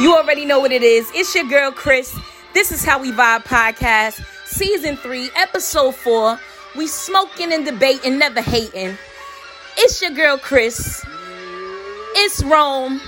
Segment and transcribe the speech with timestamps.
[0.00, 1.08] You already know what it is.
[1.14, 2.18] It's your girl, Chris.
[2.52, 6.40] This is How We Vibe Podcast, Season 3, Episode 4.
[6.76, 8.98] We smoking and debating, never hating.
[9.78, 11.06] It's your girl, Chris.
[12.16, 13.00] It's Rome.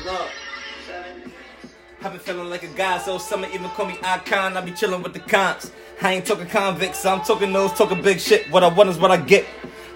[2.05, 4.57] I've been feeling like a guy, so some even call me icon.
[4.57, 5.73] I be chilling with the cons.
[6.01, 8.49] I ain't talking convicts, I'm talking those talking big shit.
[8.53, 9.45] What I want is what I get.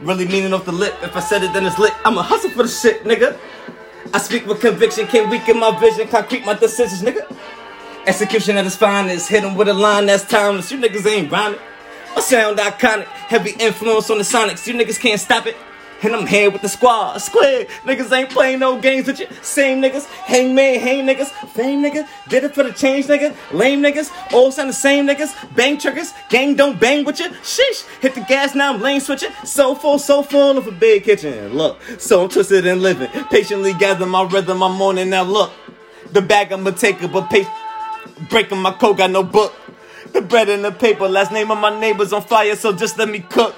[0.01, 0.95] Really meaning off the lip.
[1.03, 1.93] If I said it, then it's lit.
[2.05, 3.39] I'ma hustle for the shit, nigga.
[4.13, 7.37] I speak with conviction, can't weaken my vision, concrete my decisions, nigga.
[8.07, 10.71] Execution at its finest, hit 'em with a line that's timeless.
[10.73, 11.61] You niggas ain't rhyming.
[12.17, 14.67] I sound iconic, heavy influence on the sonics.
[14.67, 15.57] You niggas can't stop it.
[16.03, 17.67] And I'm here with the squad, square.
[17.85, 19.27] Niggas ain't playing no games with you.
[19.43, 22.09] Same niggas, hangman, hang niggas, fame nigga.
[22.29, 23.37] Did it for the change nigga.
[23.53, 25.35] Lame niggas, all sound the same niggas.
[25.55, 27.29] Bang triggers, gang don't bang with you.
[27.43, 29.31] Sheesh, hit the gas now I'm lane switching.
[29.45, 31.53] So full, so full of a big kitchen.
[31.53, 33.11] Look, so I'm twisted and living.
[33.31, 35.25] Patiently gather my rhythm, I'm on it now.
[35.25, 35.53] Look,
[36.13, 37.47] the bag I'ma take it, but pay.
[38.31, 39.55] Breaking my code, got no book.
[40.13, 43.09] The bread and the paper, last name of my neighbors on fire, so just let
[43.09, 43.55] me cook.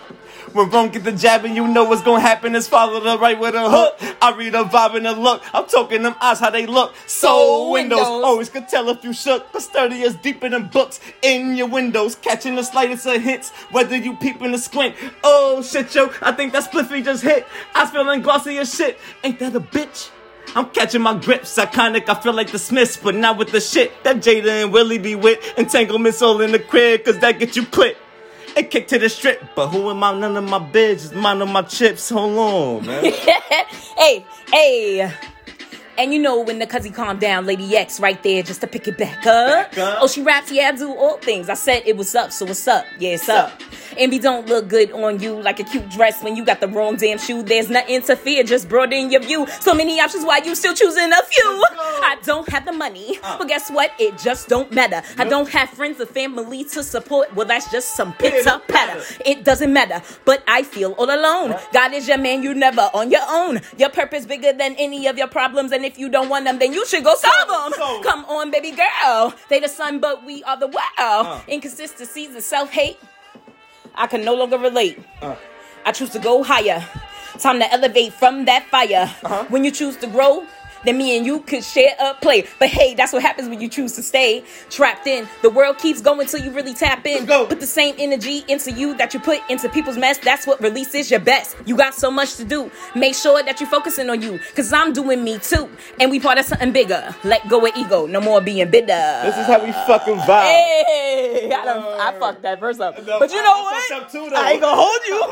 [0.53, 3.39] When Rome get the jab and you know what's gonna happen is follow the right
[3.39, 4.17] with a hook.
[4.21, 5.43] I read a vibe and a look.
[5.55, 6.95] I'm talking them eyes how they look.
[7.07, 8.01] Soul windows.
[8.01, 8.25] windows.
[8.25, 9.51] Always could tell if you shook.
[9.53, 12.17] The sturdy is deeper than books in your windows.
[12.17, 13.51] Catching the slightest of hints.
[13.71, 14.95] Whether you peeping the squint.
[15.25, 16.13] Oh shit, yo.
[16.21, 17.47] I think that spliffy just hit.
[17.75, 18.99] I feeling glossy as shit.
[19.25, 20.11] Ain't that a bitch?
[20.55, 22.09] I'm catching my grips, iconic.
[22.09, 25.15] I feel like the Smiths, but not with the shit that Jada and Willie be
[25.15, 25.39] with.
[25.57, 27.99] Entanglements all in the crib, cause that get you clipped.
[28.57, 30.19] And kick to the strip, but who am I?
[30.19, 32.11] None of my bitches, mine of my chips.
[32.11, 33.05] Hold on, man.
[33.97, 35.13] hey, hey.
[35.99, 38.89] And you know when the cuzzy calmed down, Lady X right there just to pick
[38.89, 39.73] it back up.
[39.73, 39.99] Back up.
[40.01, 41.49] Oh, she raps, yeah, I do all things.
[41.49, 42.85] I said it was up, so what's up?
[42.99, 43.61] Yeah, it's up.
[43.97, 46.97] Envy don't look good on you like a cute dress when you got the wrong
[46.97, 47.43] damn shoe.
[47.43, 49.47] There's nothing to fear, just broaden your view.
[49.61, 51.65] So many options, why you still choosing a few?
[52.05, 53.39] I don't have the money, Uh.
[53.39, 53.93] but guess what?
[53.99, 55.03] It just don't matter.
[55.19, 57.35] I don't have friends or family to support.
[57.35, 59.03] Well, that's just some pitter patter.
[59.25, 61.55] It doesn't matter, but I feel all alone.
[61.73, 63.61] God is your man, you never on your own.
[63.79, 66.73] Your purpose bigger than any of your problems, and if you don't want them, then
[66.73, 67.73] you should go solve them.
[67.77, 69.35] so- Come on, baby girl.
[69.49, 70.83] They the sun, but we are the world.
[70.99, 71.41] Uh.
[71.49, 72.99] Inconsistencies and self hate.
[73.95, 74.99] I can no longer relate.
[75.21, 75.37] Uh.
[75.85, 76.85] I choose to go higher.
[77.39, 79.11] Time to elevate from that fire.
[79.25, 79.45] Uh-huh.
[79.49, 80.47] When you choose to grow,
[80.85, 82.47] then me and you could share a play.
[82.59, 85.29] But hey, that's what happens when you choose to stay trapped in.
[85.43, 87.25] The world keeps going till you really tap in.
[87.27, 87.47] Go.
[87.47, 90.19] Put the same energy into you that you put into people's mess.
[90.19, 91.57] That's what releases your best.
[91.67, 92.71] You got so much to do.
[92.95, 94.41] Make sure that you're focusing on you.
[94.55, 95.69] Cause I'm doing me too.
[96.01, 97.15] And we part of something bigger.
[97.25, 98.07] Let go of ego.
[98.07, 98.87] No more being bitter.
[98.87, 100.43] This is how we fucking vibe.
[100.43, 102.97] Hey, I, done, I fucked that verse up.
[103.07, 104.11] No, but you know I what?
[104.11, 104.29] too.
[104.35, 105.23] I ain't gonna hold you.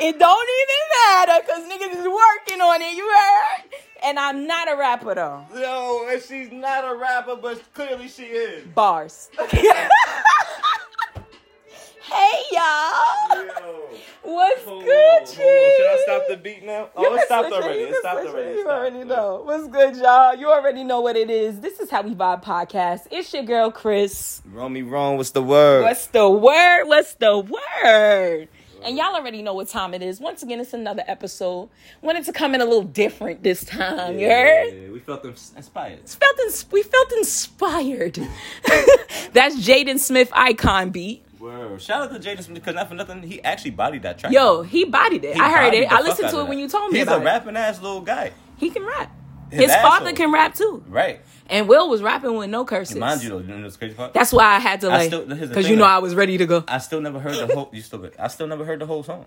[0.08, 2.96] it don't even matter because niggas is working on it.
[2.96, 3.76] You heard?
[4.04, 5.44] And I'm not a rapper though.
[5.54, 8.66] No, and she's not a rapper, but clearly she is.
[8.68, 9.30] Bars.
[12.02, 13.44] hey y'all.
[13.44, 13.82] Yo.
[14.22, 15.26] What's Hold good, on, hold on.
[15.26, 15.32] G?
[15.76, 16.88] Should I stop the beat now?
[16.96, 17.64] Oh, You it stopped switch it.
[17.64, 17.80] already.
[17.82, 18.48] It stopped already.
[18.48, 18.50] it.
[18.52, 18.78] It You stopped.
[18.80, 19.42] already know.
[19.44, 20.34] What's good, y'all?
[20.34, 21.60] You already know what it is.
[21.60, 23.06] This is how we vibe podcast.
[23.12, 24.42] It's your girl Chris.
[24.52, 25.16] Romy wrong.
[25.16, 25.82] What's the word?
[25.82, 26.84] What's the word?
[26.86, 28.48] What's the word?
[28.86, 30.20] And y'all already know what time it is.
[30.20, 31.68] Once again, it's another episode.
[32.02, 34.16] Wanted to come in a little different this time.
[34.16, 34.72] You heard?
[34.72, 36.08] Yeah, we felt ins- inspired.
[36.08, 38.14] Felt ins- we felt inspired.
[39.32, 41.24] That's Jaden Smith icon beat.
[41.40, 41.82] Word.
[41.82, 44.32] Shout out to Jaden Smith because not for nothing, he actually bodied that track.
[44.32, 45.34] Yo, he bodied it.
[45.34, 45.90] He I heard it.
[45.90, 48.30] I listened to it when you told me He's a rapping ass little guy.
[48.56, 49.10] He can rap.
[49.50, 50.84] His His, father can rap too.
[50.88, 51.20] Right.
[51.48, 52.96] And Will was rapping with no curses.
[52.96, 54.12] Mind you though, you know what's crazy part?
[54.12, 55.90] That's why I had to like, because you know though.
[55.90, 56.64] I was ready to go.
[56.66, 57.70] I still never heard the whole.
[57.72, 58.10] You still?
[58.18, 59.26] I still never heard the whole song.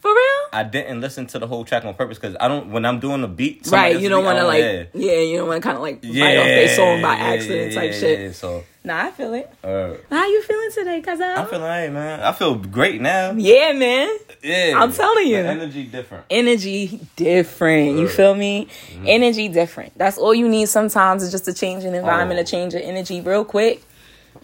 [0.00, 0.33] For real?
[0.54, 2.70] I didn't listen to the whole track on purpose because I don't.
[2.70, 4.84] When I'm doing a beat, Right, you don't want to like, yeah.
[4.94, 7.24] yeah, you don't want to kind of like bite Yeah, off their song by yeah,
[7.24, 8.20] accident yeah, type yeah, shit.
[8.20, 9.50] yeah, So, Nah, I feel it.
[9.64, 12.20] uh, How you feeling today, cuz I'm feeling alright, man.
[12.20, 13.32] I feel great now.
[13.36, 14.08] Yeah, man.
[14.42, 15.42] Yeah, I'm telling you.
[15.42, 16.24] The energy different.
[16.30, 17.98] Energy different.
[17.98, 18.68] You feel me?
[18.92, 19.04] Mm-hmm.
[19.08, 19.96] Energy different.
[19.96, 22.42] That's all you need sometimes is just to change an environment, Oh.
[22.44, 23.82] to change your energy real quick,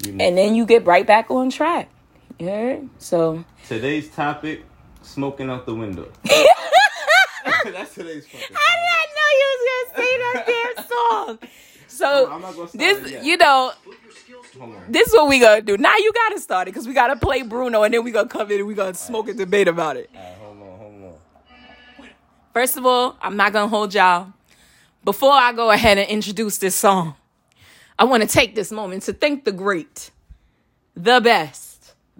[0.06, 0.24] You know.
[0.24, 1.88] and then you get right back on track.
[2.38, 2.88] You heard?
[2.98, 4.64] So Today's topic:
[5.10, 6.08] smoking out the window.
[6.24, 8.56] That's today's fucking.
[8.56, 11.48] I did not know you was gonna say that damn song.
[11.88, 13.72] So I'm not gonna start it this, you know,
[14.88, 15.76] this is what we gonna do.
[15.76, 18.50] Now you gotta start it because we gotta play Bruno, and then we gonna come
[18.50, 20.10] in and we gonna smoke and debate about it.
[20.14, 22.08] Hold on, hold on.
[22.52, 24.32] First of all, I'm not gonna hold y'all.
[25.04, 27.14] Before I go ahead and introduce this song,
[27.98, 30.10] I want to take this moment to thank the great,
[30.94, 31.69] the best,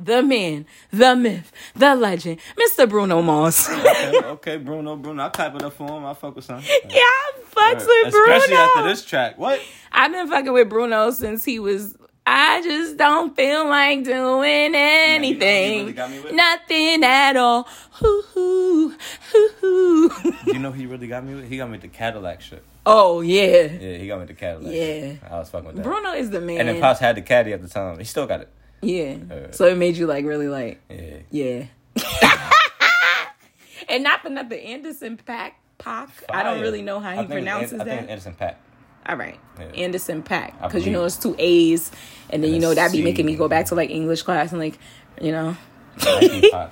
[0.02, 2.88] the man, the myth, the legend, Mr.
[2.88, 3.68] Bruno Mars.
[3.80, 5.24] Okay, okay, Bruno, Bruno.
[5.24, 6.04] I'll clap it up for him.
[6.04, 6.68] I'll fuck with something.
[6.88, 8.34] yeah, I fucks with Bruno.
[8.36, 9.38] Especially after this track.
[9.38, 9.60] What?
[9.92, 11.96] I've been fucking with Bruno since he was.
[12.26, 15.80] I just don't feel like doing anything.
[15.80, 16.32] really got me with?
[16.32, 17.66] Nothing at all.
[17.92, 18.94] Hoo hoo
[19.32, 20.10] hoo hoo.
[20.46, 21.48] You know he really got me with?
[21.48, 22.62] He got me with the Cadillac shit.
[22.86, 23.64] Oh yeah.
[23.64, 24.72] Yeah, he got me the Cadillac.
[24.72, 25.14] Yeah.
[25.28, 25.82] I was fucking with that.
[25.82, 26.60] Bruno is the man.
[26.60, 27.98] And then Pops had the caddy at the time.
[27.98, 28.48] He still got it.
[28.82, 29.16] Yeah.
[29.30, 31.16] Uh, So it made you like really like Yeah.
[31.30, 31.66] yeah.
[33.88, 35.56] and not for nothing, Anderson Pack.
[35.78, 36.10] Pac.
[36.28, 38.10] I don't really know how I he think it's pronounces An- I think that.
[38.10, 38.60] Anderson Pack.
[39.08, 39.64] All right, Yeah.
[39.82, 41.06] Anderson Pack, because you know believe.
[41.06, 41.90] it's two A's,
[42.28, 43.04] and then And you know that'd be C.
[43.04, 44.78] making me go back to like English class and like,
[45.22, 45.56] you know,
[46.04, 46.70] Nike Pac.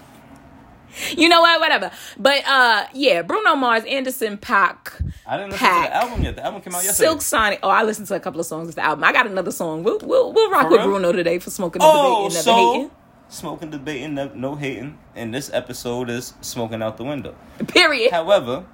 [1.16, 1.90] you know what, whatever.
[2.18, 4.92] But uh, yeah, Bruno Mars, Anderson Pack,
[5.26, 5.84] I didn't listen Pac.
[5.86, 6.36] to the album yet.
[6.36, 7.08] The album came out yesterday.
[7.08, 7.60] Silk Sonic.
[7.62, 9.04] Oh, I listened to a couple of songs of the album.
[9.04, 9.82] I got another song.
[9.84, 10.88] We'll we'll, we'll rock For with real?
[10.90, 12.90] Bruno today for smoking the Oh, debate and never so hating.
[13.28, 14.98] smoking, debating, no, no hating.
[15.14, 17.34] And this episode is smoking out the window.
[17.68, 18.10] Period.
[18.10, 18.64] However,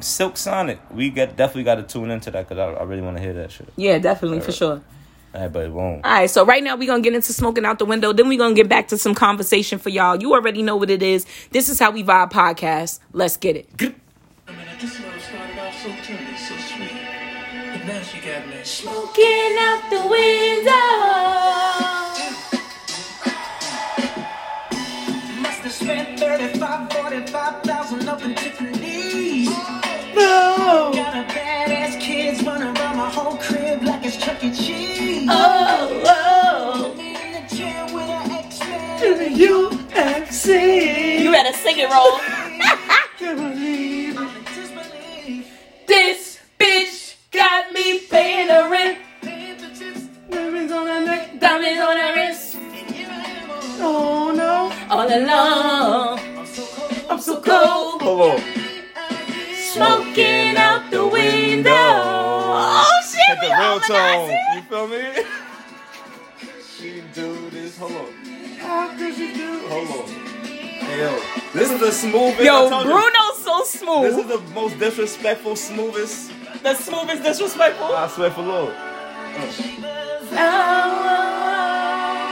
[0.00, 3.16] Silk Sonic, we got definitely got to tune into that because I, I really want
[3.16, 3.68] to hear that shit.
[3.76, 4.82] Yeah, definitely for sure.
[5.34, 6.04] All right, but it won't.
[6.04, 8.12] All right, so right now we're gonna get into smoking out the window.
[8.12, 10.14] Then we're gonna get back to some conversation for y'all.
[10.14, 11.26] You already know what it is.
[11.50, 13.00] This is how we vibe podcast.
[13.12, 13.68] Let's get it.
[13.80, 16.92] I mean, I just love started off so tender, so sweet.
[17.72, 18.62] But now she got me.
[18.62, 20.94] Smoking out the window.
[25.42, 29.48] Must have spent 35, 45,000 up in Tiffany's.
[30.14, 30.93] No.
[34.24, 34.50] Chuck E.
[34.52, 35.28] Cheese.
[35.30, 36.92] Oh, oh.
[36.98, 39.36] In the gym with an X-Men.
[39.36, 41.20] UFC.
[41.20, 42.18] You better sing it, roll.
[43.18, 44.18] Can't believe it.
[44.18, 45.86] I'm in disbelief.
[45.86, 48.98] this bitch got me paying the rent.
[49.20, 51.38] The Diamonds on her neck.
[51.38, 52.54] Diamonds on her wrist.
[52.54, 53.50] and here I am.
[53.50, 54.72] oh, Oh no.
[54.88, 56.18] All alone.
[56.38, 57.10] I'm so cold.
[57.10, 58.00] I'm so cold.
[58.00, 58.40] Hold on.
[59.54, 62.13] Smoking out the window.
[63.48, 64.30] The real tone.
[64.54, 65.02] You feel me?
[66.76, 67.76] she do this.
[67.78, 68.12] Hold on.
[68.58, 69.58] How could she do?
[69.68, 70.08] Hold on.
[70.84, 71.18] Hey yo,
[71.54, 72.40] this is the smoothest.
[72.40, 72.68] I Yo.
[72.84, 74.02] Bruno's so smooth.
[74.02, 76.30] This is the most disrespectful, smoothest.
[76.62, 77.86] The smoothest disrespectful.
[77.86, 78.74] I swear for Lord.
[78.76, 78.80] Oh,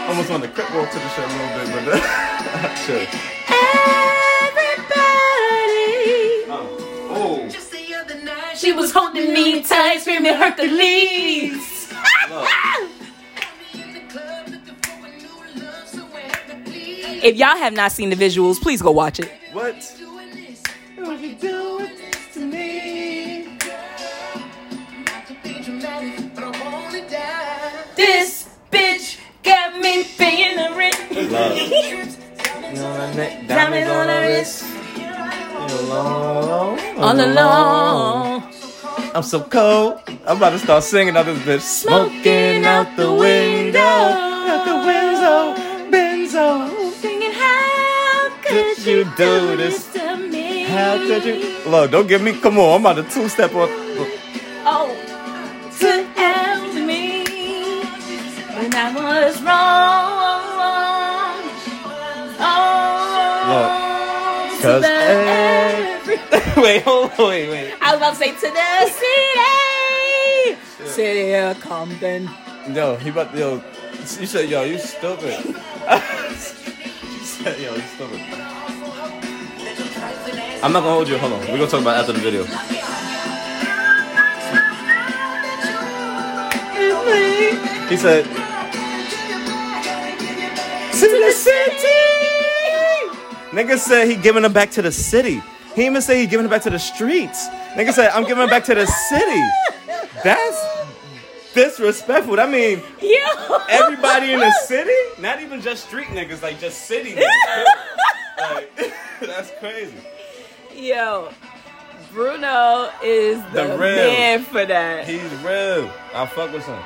[0.08, 3.06] Almost want to crip walk to the show a little bit, but that's uh,
[3.96, 4.01] sure.
[8.62, 11.92] She was holding me tight, screaming Hercules.
[12.30, 12.48] look.
[13.74, 17.24] in the club looking for a new love, so I had to please.
[17.24, 19.32] If y'all have not seen the visuals, please go watch it.
[19.52, 19.74] What?
[19.98, 20.62] Doing this,
[20.94, 21.90] What you doing
[22.34, 23.46] to me?
[25.06, 27.72] not to be dramatic, but I wanna die.
[27.96, 31.32] This bitch got me paying the rent.
[31.32, 31.58] Love.
[31.58, 32.16] Trips,
[32.76, 33.46] diamonds on.
[33.48, 34.64] Diamonds on her wrist.
[34.94, 35.52] Here I
[36.98, 37.71] All alone.
[39.22, 40.00] I'm so cold.
[40.26, 41.60] I'm about to start singing out this bitch.
[41.60, 43.78] Smoking out the window.
[43.78, 45.54] Out the window.
[45.92, 46.90] Benzo.
[46.94, 49.92] Singing, how could you do this?
[49.92, 50.64] to me?
[50.64, 51.56] How could you?
[51.70, 52.32] Look, don't give me.
[52.32, 53.68] Come on, I'm about to two step on.
[54.66, 54.90] Oh,
[55.78, 57.22] to help me
[58.56, 60.18] when I was wrong.
[63.54, 65.81] Oh, to 'cause every-
[66.56, 67.74] wait, hold on, wait, wait.
[67.82, 68.88] I was about to say to the
[70.48, 72.30] city, city of Compton.
[72.72, 73.62] Yo, he about yo.
[74.00, 75.44] You said yo, you stupid.
[75.44, 75.54] you
[77.20, 78.20] said yo, you stupid.
[80.62, 81.18] I'm not gonna hold you.
[81.18, 81.40] Hold on.
[81.40, 82.44] We're gonna talk about it after the video.
[87.90, 88.24] He said,
[90.92, 91.88] to the city.
[93.50, 95.42] Nigga said he giving them back to the city.
[95.74, 97.48] He even say he giving it back to the streets.
[97.74, 99.42] Nigga said I'm giving it back to the city.
[100.22, 100.66] That's
[101.54, 102.38] disrespectful.
[102.40, 107.12] I mean, Yo, everybody in the city, not even just street niggas, like just city
[107.12, 107.64] niggas.
[108.38, 108.76] like,
[109.20, 109.94] that's crazy.
[110.74, 111.30] Yo,
[112.12, 115.06] Bruno is the, The man for that.
[115.06, 115.90] He's real.
[116.14, 116.78] I fuck with him.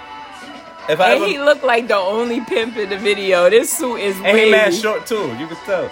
[0.88, 3.50] If I and ever, he looked like the only pimp in the video.
[3.50, 4.44] This suit is and wavy.
[4.44, 5.34] he mad short too.
[5.36, 5.88] You can tell.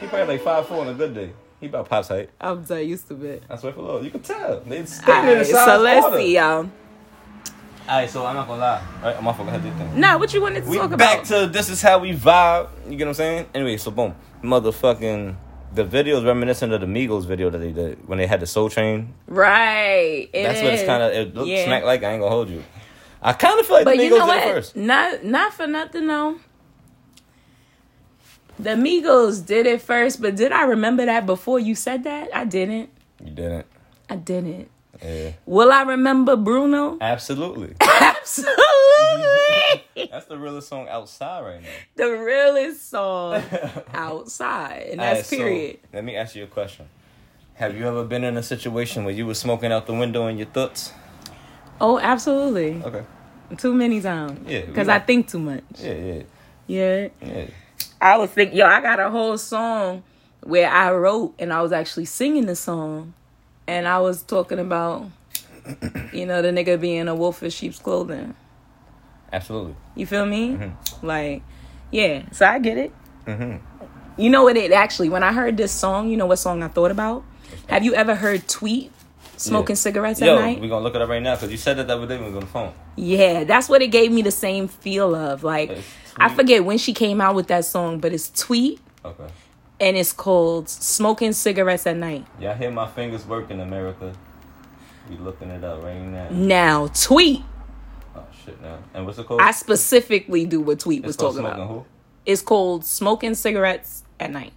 [0.00, 1.32] He probably like five four on a good day.
[1.62, 2.28] He about pops height.
[2.40, 3.44] I'm so used to it.
[3.48, 4.04] I swear for Lord.
[4.04, 4.60] You can tell.
[4.66, 6.16] They standing All in the right, size so let's order.
[6.18, 6.70] see, y'all.
[7.88, 8.82] Alright, so I'm not gonna lie.
[8.98, 9.38] Alright, I'm off.
[9.38, 10.00] Go ahead, do your thing.
[10.00, 10.82] Nah, what you wanted to talk about?
[10.82, 11.46] We talk back about?
[11.46, 12.68] to this is how we vibe.
[12.88, 13.46] You get what I'm saying?
[13.54, 15.36] Anyway, so boom, motherfucking.
[15.74, 18.46] The video is reminiscent of the Migos video that they did when they had the
[18.46, 19.14] Soul Train.
[19.28, 20.28] right.
[20.32, 20.86] it That's what it's is.
[20.88, 21.12] kind of.
[21.12, 21.64] It looks Yeah.
[21.64, 22.02] smack like.
[22.02, 22.62] I ain't gonna hold you.
[23.22, 24.54] I kind of feel like But the you Migos know did it what?
[24.54, 24.76] first.
[24.76, 26.36] Not not for nothing though.
[28.58, 32.28] The Migos did it first, but did I remember that before you said that?
[32.34, 32.90] I didn't.
[33.24, 33.66] You didn't.
[34.08, 34.68] I didn't.
[35.02, 35.32] Yeah.
[35.46, 36.98] Will I remember Bruno?
[37.00, 37.74] Absolutely.
[37.80, 38.56] Absolutely.
[40.10, 41.68] That's the realest song outside right now.
[41.96, 43.42] the realest song
[43.94, 44.88] outside.
[44.92, 45.78] And that's Alright, so, period.
[45.92, 46.86] let me ask you a question.
[47.54, 50.36] Have you ever been in a situation where you were smoking out the window in
[50.38, 50.92] your thoughts?
[51.80, 52.80] oh, absolutely.
[52.84, 53.02] Okay.
[53.56, 54.38] Too many times.
[54.48, 55.64] Yeah, Because I think too much.
[55.78, 56.22] Yeah, yeah,
[56.66, 57.08] Yeah.
[57.20, 57.46] yeah.
[58.02, 60.02] I was thinking, yo, I got a whole song
[60.42, 63.14] where I wrote and I was actually singing the song.
[63.68, 65.06] And I was talking about,
[66.12, 68.34] you know, the nigga being a wolf in sheep's clothing.
[69.32, 69.76] Absolutely.
[69.94, 70.50] You feel me?
[70.50, 71.06] Mm-hmm.
[71.06, 71.42] Like,
[71.92, 72.24] yeah.
[72.32, 72.92] So I get it.
[73.26, 73.60] Mhm.
[74.16, 74.56] You know what?
[74.56, 77.24] It actually, when I heard this song, you know what song I thought about?
[77.68, 78.90] Have you ever heard Tweet
[79.36, 79.78] smoking Yeah.
[79.80, 80.60] cigarettes Yo, at night?
[80.60, 82.24] we're gonna look it up right now because you said that the other day when
[82.24, 82.72] we was on the phone.
[82.96, 85.44] Yeah, that's what it gave me the same feel of.
[85.44, 85.78] Like,
[86.16, 89.26] I forget when she came out with that song, but it's Tweet Okay.
[89.80, 92.26] and it's called Smoking Cigarettes at Night.
[92.40, 94.12] Y'all hear my fingers working, America?
[95.10, 96.28] We looking it up right now.
[96.30, 97.42] Now, Tweet,
[98.14, 98.78] Oh shit, now.
[98.94, 99.40] And what's it called?
[99.40, 101.68] I specifically do what Tweet was it's called talking about.
[101.68, 101.84] who?
[102.26, 104.52] It's called Smoking Cigarettes at Night.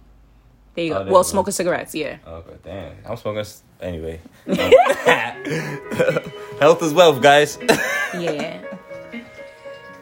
[0.74, 1.04] There you Oh, go.
[1.04, 2.18] there well, smoking cigarettes, yeah.
[2.26, 2.92] Okay, damn.
[3.06, 3.44] I'm smoking.
[3.80, 4.20] Anyway.
[6.60, 7.58] Health is wealth, guys.
[8.18, 8.62] Yeah.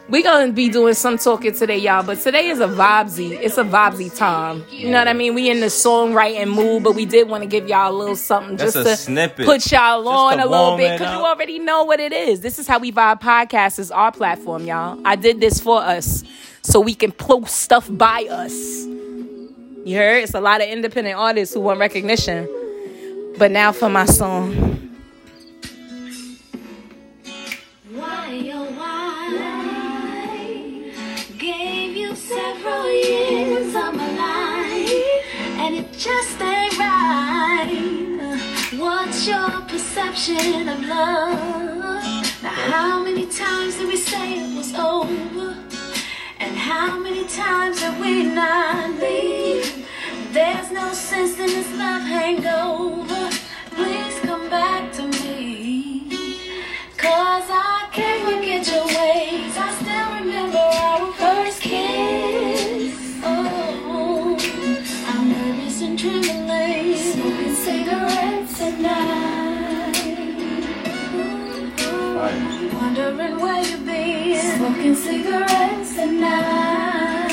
[0.07, 2.03] We gonna be doing some talking today, y'all.
[2.03, 3.31] But today is a vibesy.
[3.31, 4.63] It's a vibesy time.
[4.69, 5.33] You know what I mean?
[5.33, 8.55] We in the songwriting mood, but we did want to give y'all a little something
[8.55, 9.45] That's just to snippet.
[9.45, 12.41] put y'all Just on a little bit because you already know what it is.
[12.41, 14.99] This is how we vibe podcast is our platform, y'all.
[15.05, 16.23] I did this for us
[16.61, 18.85] so we can post stuff by us.
[19.85, 20.23] You heard?
[20.23, 22.47] It's a lot of independent artists who want recognition.
[23.37, 24.84] But now for my song.
[35.97, 38.37] Just ain't right.
[38.77, 42.03] What's your perception of love?
[42.43, 45.55] Now, how many times did we say it was over?
[46.39, 49.87] And how many times did we not leave?
[50.31, 53.29] There's no sense in this love hangover.
[53.71, 56.09] Please come back to me.
[56.97, 59.55] Cause I can't forget your ways.
[59.57, 62.74] I still remember our first kiss.
[72.73, 74.57] Wondering where you've been.
[74.57, 77.31] Smoking cigarettes at night.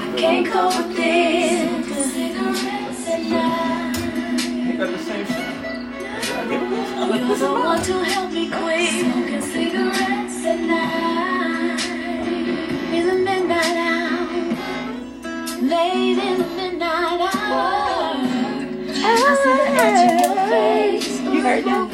[0.00, 1.86] I can't cope with this.
[1.86, 3.94] Smoking cigarettes at night.
[4.66, 5.54] You got the same shit.
[6.46, 11.84] You're the one to help me quit smoking cigarettes at night.
[12.92, 14.26] In the midnight hour,
[15.62, 17.83] late in the midnight hour.
[19.26, 21.20] I see the edge in your face.
[21.20, 21.88] You heard that?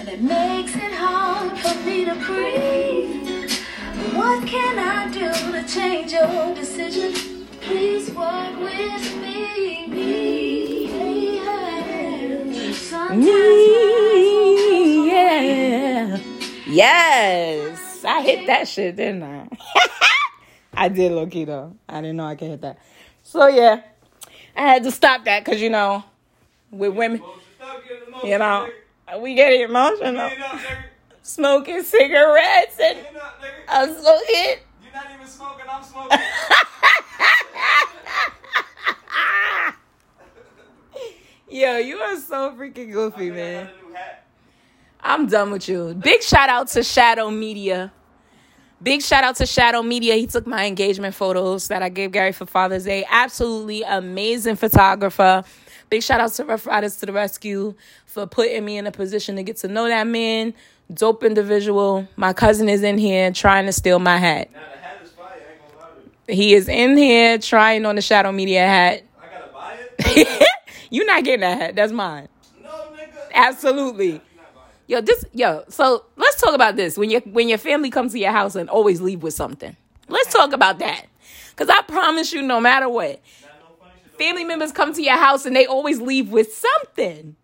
[0.00, 3.50] And it makes it hard for me to breathe.
[4.16, 7.46] What can I do to change your decision?
[7.60, 9.38] Please work with me.
[12.74, 16.18] Sometimes Me, yeah.
[16.66, 18.04] Yes.
[18.04, 19.48] I hit that shit, didn't I?
[20.74, 21.76] I did low key though.
[21.88, 22.78] I didn't know I could hit that.
[23.22, 23.82] So yeah.
[24.58, 26.02] I had to stop that because you know,
[26.72, 27.22] with women,
[28.24, 28.68] you know,
[29.20, 30.30] we get emotional.
[31.22, 32.98] Smoking cigarettes and
[33.68, 34.62] I'm hit.
[34.82, 36.18] You're not even smoking, I'm smoking.
[41.50, 43.70] Yo, you are so freaking goofy, man.
[45.00, 45.94] I'm done with you.
[45.94, 47.92] Big shout out to Shadow Media.
[48.80, 50.14] Big shout out to Shadow Media.
[50.14, 53.04] He took my engagement photos that I gave Gary for Father's Day.
[53.10, 55.42] Absolutely amazing photographer.
[55.90, 57.74] Big shout out to Rough Riders to the Rescue
[58.06, 60.54] for putting me in a position to get to know that man.
[60.94, 62.06] Dope individual.
[62.16, 64.48] My cousin is in here trying to steal my hat.
[64.52, 65.90] Nah, hat is fire, I ain't gonna lie
[66.26, 66.36] to you.
[66.36, 69.02] He is in here trying on the Shadow Media hat.
[69.20, 70.48] I gotta buy it?
[70.90, 71.74] you not getting that hat.
[71.74, 72.28] That's mine.
[72.62, 73.32] No, nigga.
[73.34, 74.20] Absolutely.
[74.88, 76.96] Yo, this yo, so let's talk about this.
[76.96, 79.76] When your when your family comes to your house and always leave with something.
[80.08, 81.04] Let's talk about that.
[81.56, 83.20] Cause I promise you, no matter what,
[84.18, 87.36] family members come to your house and they always leave with something.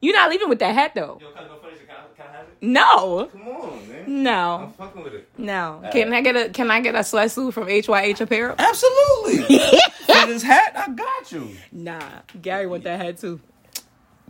[0.00, 1.18] You're not leaving with that hat though.
[1.20, 1.86] Yo, can I go funny shit?
[1.86, 2.44] Can I, can I?
[2.62, 3.26] No.
[3.26, 4.22] Come on, man.
[4.22, 4.56] No.
[4.62, 5.28] I'm fucking with it.
[5.36, 5.82] No.
[5.92, 8.54] Can I get a can I get a sweatsuit from HYH Apparel?
[8.58, 9.58] Absolutely.
[10.06, 11.50] For this hat, I got you.
[11.70, 12.00] Nah.
[12.40, 13.40] Gary want that hat too.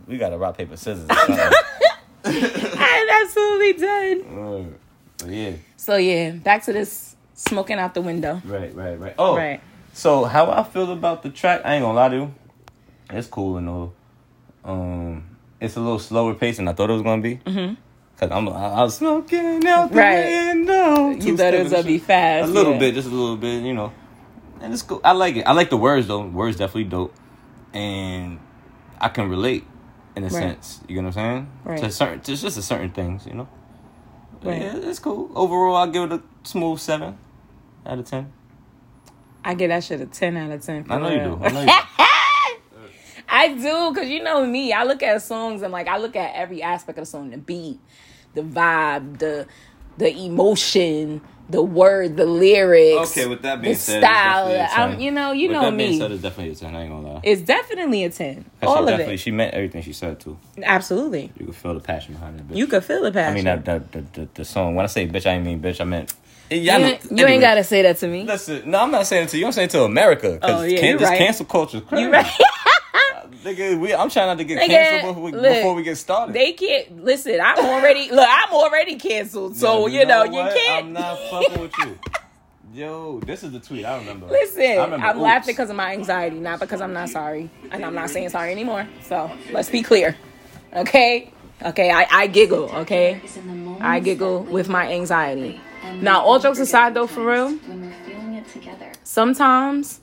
[0.07, 1.07] We got to rock, paper, scissors.
[2.25, 4.75] I'm absolutely done.
[5.19, 8.41] But yeah, So yeah, back to this smoking out the window.
[8.45, 9.15] right, right, right.
[9.17, 9.61] Oh, Right.
[9.93, 12.33] So how I feel about the track, I ain't gonna lie to you.
[13.09, 13.93] It's cool and all.
[14.63, 15.25] Um,
[15.59, 17.37] it's a little slower pace than I thought it was gonna be.
[17.45, 17.73] Mm-hmm.
[18.17, 20.25] Cause I'm I, I was smoking out the Right.
[20.25, 21.09] window.
[21.09, 22.49] You thought it was gonna be fast.
[22.49, 22.79] A little yeah.
[22.79, 23.91] bit, just a little bit, you know.
[24.61, 25.01] And it's cool.
[25.03, 25.41] I like it.
[25.47, 26.25] I like the words though.
[26.25, 27.13] Words definitely dope,
[27.73, 28.39] and
[28.99, 29.65] I can relate
[30.15, 30.31] in a Right.
[30.33, 30.81] sense.
[30.87, 31.47] You know what I'm saying?
[31.63, 31.79] Right.
[31.83, 33.47] To certain, to just to certain things, you know.
[34.43, 34.61] Right.
[34.61, 35.29] Yeah, it's cool.
[35.35, 37.17] Overall, I give it a smooth seven
[37.85, 38.31] out of ten.
[39.43, 40.83] I give that shit a ten out of ten.
[40.83, 41.39] For I know you do.
[41.43, 41.73] I know you do.
[43.33, 44.73] I do, cause you know me.
[44.73, 47.37] I look at songs and like I look at every aspect of the song: the
[47.37, 47.79] beat,
[48.33, 49.47] the vibe, the
[49.97, 51.21] the emotion,
[51.51, 53.11] the word, the lyrics.
[53.11, 54.47] Okay, with that being the said, style.
[54.49, 54.79] definitely a 10.
[54.93, 55.97] I'm, you know, you with know that being me.
[55.99, 56.75] said, it's definitely a ten.
[56.75, 57.21] I ain't gonna lie.
[57.23, 58.45] it's definitely a ten.
[58.63, 59.19] All she of it.
[59.19, 60.37] She meant everything she said too.
[60.63, 61.31] Absolutely.
[61.37, 62.47] You could feel the passion behind it.
[62.49, 62.55] Bitch.
[62.55, 63.31] You could feel the passion.
[63.31, 64.75] I mean, that, that, the, the, the song.
[64.75, 65.81] When I say bitch, I ain't mean bitch.
[65.81, 66.13] I meant.
[66.49, 68.23] you, Yeah, know- ain't- you ain't gotta say that to me.
[68.23, 69.45] Listen, no, I'm not saying it to you.
[69.45, 70.39] I'm saying it to America.
[70.41, 71.17] Oh, yeah, can, this right.
[71.17, 71.77] cancel culture.
[71.77, 72.03] is crazy.
[72.03, 72.31] You right?
[73.43, 75.97] Nigga, we, I'm trying not to get Nigga, canceled before, we- look, before we get
[75.97, 76.33] started.
[76.35, 77.39] they can't listen.
[77.41, 78.27] I'm already look.
[78.29, 79.55] I'm already canceled.
[79.55, 80.85] So Yo, you know, you can't.
[80.85, 81.97] I'm not fucking with you.
[82.73, 83.83] Yo, this is the tweet.
[83.85, 84.27] I remember.
[84.27, 85.23] Listen, I remember, I'm oops.
[85.23, 88.51] laughing because of my anxiety, not because I'm not sorry, and I'm not saying sorry
[88.51, 88.87] anymore.
[89.03, 90.15] So let's be clear,
[90.73, 91.31] okay?
[91.63, 93.21] Okay, I, I giggle, okay?
[93.81, 95.59] I giggle with my anxiety.
[95.95, 98.91] Now, all jokes aside, though, for real, When we're feeling it together.
[99.03, 99.99] sometimes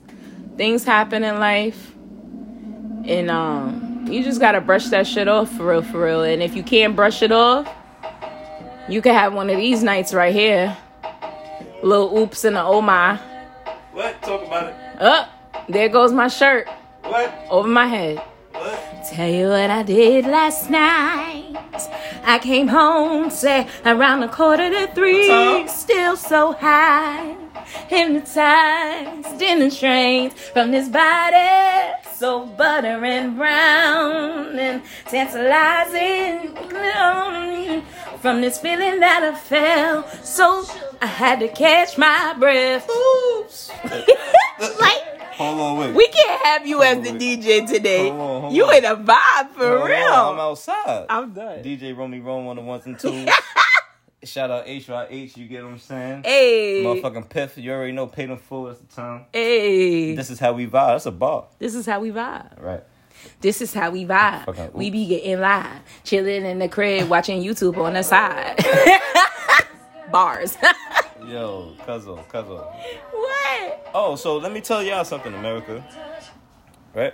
[0.55, 1.95] things happen in life,
[3.05, 6.23] and um, you just gotta brush that shit off for real, for real.
[6.23, 7.67] And if you can't brush it off,
[8.87, 10.75] you can have one of these nights right here.
[11.83, 13.17] Little oops and a oh my.
[13.93, 14.21] What?
[14.21, 15.01] Talk about it.
[15.01, 15.29] Up,
[15.69, 16.67] there goes my shirt
[17.03, 17.33] What?
[17.49, 18.17] over my head.
[18.51, 19.05] What?
[19.09, 21.55] Tell you what I did last night.
[22.25, 27.35] I came home, say around a quarter to three, still so high,
[27.87, 36.53] hypnotized in the train from this body, so butter and brown and tantalizing.
[38.19, 40.65] From this feeling that I felt, so
[41.01, 42.89] I had to catch my breath.
[42.89, 43.71] Oops.
[44.81, 45.95] like Hold on, wait.
[45.95, 48.09] we can't have you as the DJ today.
[48.09, 48.75] Hold on, hold you on.
[48.75, 50.13] in a vibe for Hold on, real.
[50.13, 51.05] I'm outside.
[51.09, 51.63] I'm done.
[51.63, 53.29] DJ Romy Rome on the ones and twos.
[54.23, 56.23] Shout out H Y H, you get what I'm saying?
[56.23, 59.25] Hey, Motherfucking Piff, you already know, paid them full, that's the time.
[59.31, 60.13] hey.
[60.13, 60.71] This is how we vibe.
[60.93, 61.45] That's a bar.
[61.57, 62.61] This is how we vibe.
[62.61, 62.83] Right.
[63.39, 64.45] This is how we vibe.
[64.45, 68.57] Fucking We be getting live, chilling in the crib, watching YouTube on the side.
[70.11, 70.57] Bars.
[71.25, 72.65] Yo, Cuzzo, Cuzzo.
[73.11, 73.89] what?
[73.93, 75.83] Oh, so let me tell y'all something, America.
[76.93, 77.13] Right?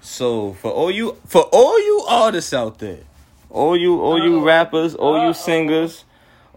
[0.00, 3.00] So for all you for all you artists out there,
[3.50, 6.04] all you all you rappers, all you singers,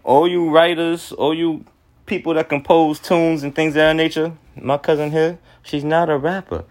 [0.04, 1.64] all you writers, all you
[2.06, 6.18] people that compose tunes and things of that nature, my cousin here, she's not a
[6.18, 6.64] rapper.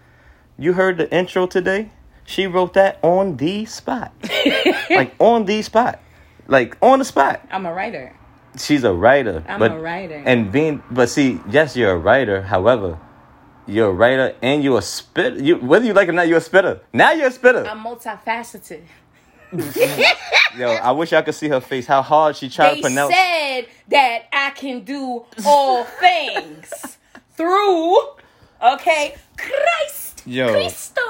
[0.58, 1.90] You heard the intro today?
[2.24, 4.12] She wrote that on the spot.
[4.90, 6.00] like on the spot.
[6.46, 7.46] Like on the spot.
[7.50, 8.16] I'm a writer.
[8.58, 9.44] She's a writer.
[9.48, 10.22] I'm but, a writer.
[10.24, 12.42] And being, but see, yes, you're a writer.
[12.42, 12.98] However,
[13.66, 15.42] you're a writer and you're a spitter.
[15.42, 16.80] You, whether you like it or not, you're a spitter.
[16.92, 17.66] Now you're a spitter.
[17.66, 18.82] I'm multifaceted.
[20.56, 21.86] Yo, I wish I could see her face.
[21.86, 23.14] How hard she tried They to pronounce.
[23.14, 26.98] said that I can do all things
[27.36, 27.96] through,
[28.62, 30.22] okay, Christ.
[30.26, 30.52] Yo.
[30.52, 31.00] Cristo.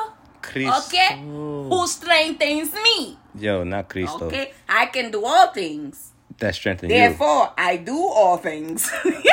[0.41, 0.87] Cristo.
[0.89, 1.21] Okay?
[1.21, 3.17] Who strengthens me.
[3.39, 4.27] Yo, not Cristo.
[4.27, 4.53] Okay?
[4.69, 6.11] I can do all things.
[6.39, 6.99] That strengthened you.
[6.99, 8.91] Therefore, I do all things.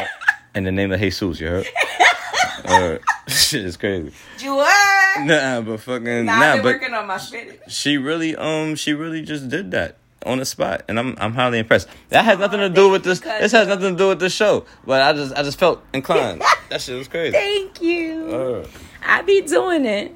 [0.56, 1.68] In the name of Jesus, you heard?
[2.66, 3.02] Alright.
[3.28, 4.12] Shit is crazy.
[4.40, 5.26] you heard?
[5.26, 7.62] Nah, but fucking Nah, nah, I've been but working on my spirit.
[7.68, 11.60] she really um she really just did that on the spot and I'm I'm highly
[11.60, 11.88] impressed.
[12.10, 14.66] That has nothing to do with this this has nothing to do with the show.
[14.86, 16.42] But I just I just felt inclined.
[16.70, 17.32] that shit was crazy.
[17.34, 18.26] Thank you.
[18.66, 18.68] Uh,
[19.06, 20.16] I be doing it.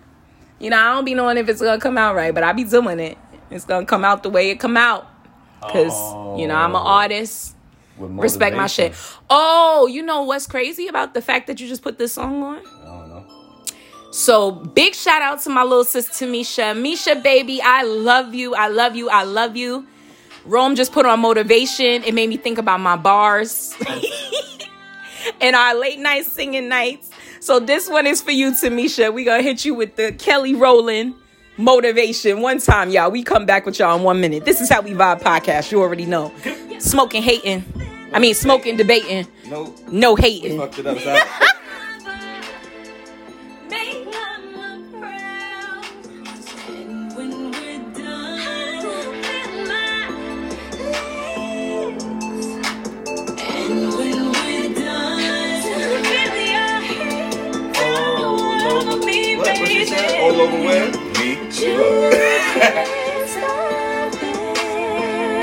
[0.59, 2.63] You know, I don't be knowing if it's gonna come out right, but I be
[2.63, 3.17] doing it.
[3.51, 5.07] It's gonna come out the way it come out.
[5.61, 5.93] Cause
[6.39, 6.87] you know I'm an Oh.
[6.87, 7.55] artist.
[7.97, 8.93] Respect my shit.
[9.29, 12.57] Oh, you know what's crazy about the fact that you just put this song on?
[12.57, 13.25] I don't know.
[14.11, 16.73] So big shout out to my little sister Misha.
[16.73, 18.55] Misha, baby, I love you.
[18.55, 19.09] I love you.
[19.09, 19.87] I love you.
[20.45, 22.03] Rome just put on motivation.
[22.03, 23.73] It made me think about my bars
[25.41, 27.09] and our late night singing nights.
[27.39, 29.13] So this one is for you, Tamisha.
[29.13, 31.15] We gonna hit you with the Kelly Rowland
[31.57, 33.11] motivation one time, y'all.
[33.11, 34.45] We come back with y'all in one minute.
[34.45, 35.71] This is how we vibe podcast.
[35.71, 36.31] You already know.
[36.79, 37.63] Smoking, hating.
[38.13, 39.27] I mean, smoking, debating.
[39.47, 40.57] No, No hating.
[40.59, 40.99] fucked it up.
[40.99, 41.19] Sorry.
[43.69, 44.79] Make mama
[61.63, 61.79] you.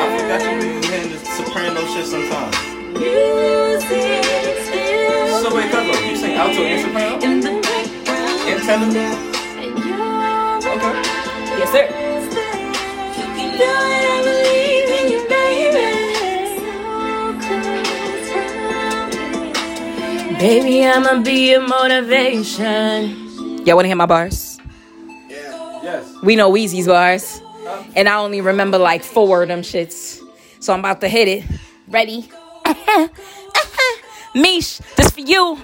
[0.01, 2.57] I forgot you be hearing the soprano shit sometimes.
[5.41, 7.15] So wait, Cuzzo, you sing alto and soprano?
[7.25, 8.87] And tenor?
[10.69, 10.95] Okay.
[11.59, 11.85] Yes, sir.
[20.39, 23.29] Baby, I'ma be your motivation.
[23.67, 24.50] Y'all wanna hear my bars?
[26.23, 27.41] We know Weezy's bars.
[27.97, 30.21] And I only remember like four of them shits.
[30.61, 31.45] So I'm about to hit it.
[31.89, 32.31] Ready?
[34.35, 35.59] Mish, this for you.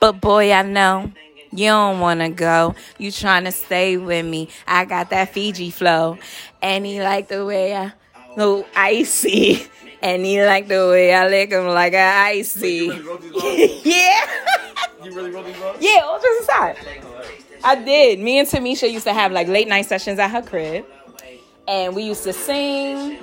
[0.00, 1.12] But boy, I know
[1.52, 2.74] you don't wanna go.
[2.98, 4.48] You tryna stay with me.
[4.66, 6.18] I got that Fiji flow.
[6.62, 7.92] And he like the way I
[8.36, 9.66] no icy.
[10.02, 12.90] And he like the way I lick him like a icy.
[12.90, 13.44] wrote these bars?
[13.84, 14.26] yeah.
[15.02, 15.56] You really wrote these?
[15.80, 16.76] Yeah, all just aside.
[17.64, 18.20] I did.
[18.20, 20.84] Me and Tamisha used to have like late night sessions at her crib.
[21.66, 23.18] And we used to sing.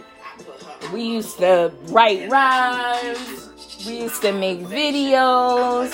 [0.91, 3.49] We used to write rhymes.
[3.85, 5.93] We used to make videos.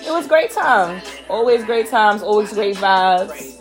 [0.00, 1.02] It was great times.
[1.28, 3.60] Always great times, always great vibes.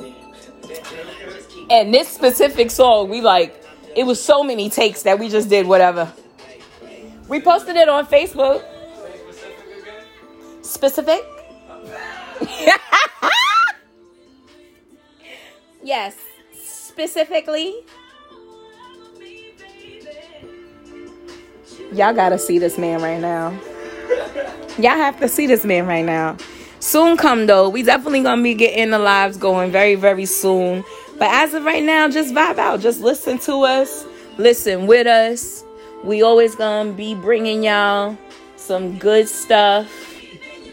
[1.69, 3.61] And this specific song, we like,
[3.95, 6.11] it was so many takes that we just did whatever.
[7.27, 8.63] We posted it on Facebook.
[10.61, 11.23] Specific?
[15.83, 16.15] yes,
[16.53, 17.75] specifically.
[21.91, 23.51] Y'all gotta see this man right now.
[24.79, 26.35] Y'all have to see this man right now.
[26.79, 27.69] Soon come though.
[27.69, 30.83] We definitely gonna be getting the lives going very, very soon.
[31.19, 32.79] But as of right now, just vibe out.
[32.79, 34.05] Just listen to us.
[34.37, 35.63] Listen with us.
[36.03, 38.17] We always gonna be bringing y'all
[38.55, 39.87] some good stuff,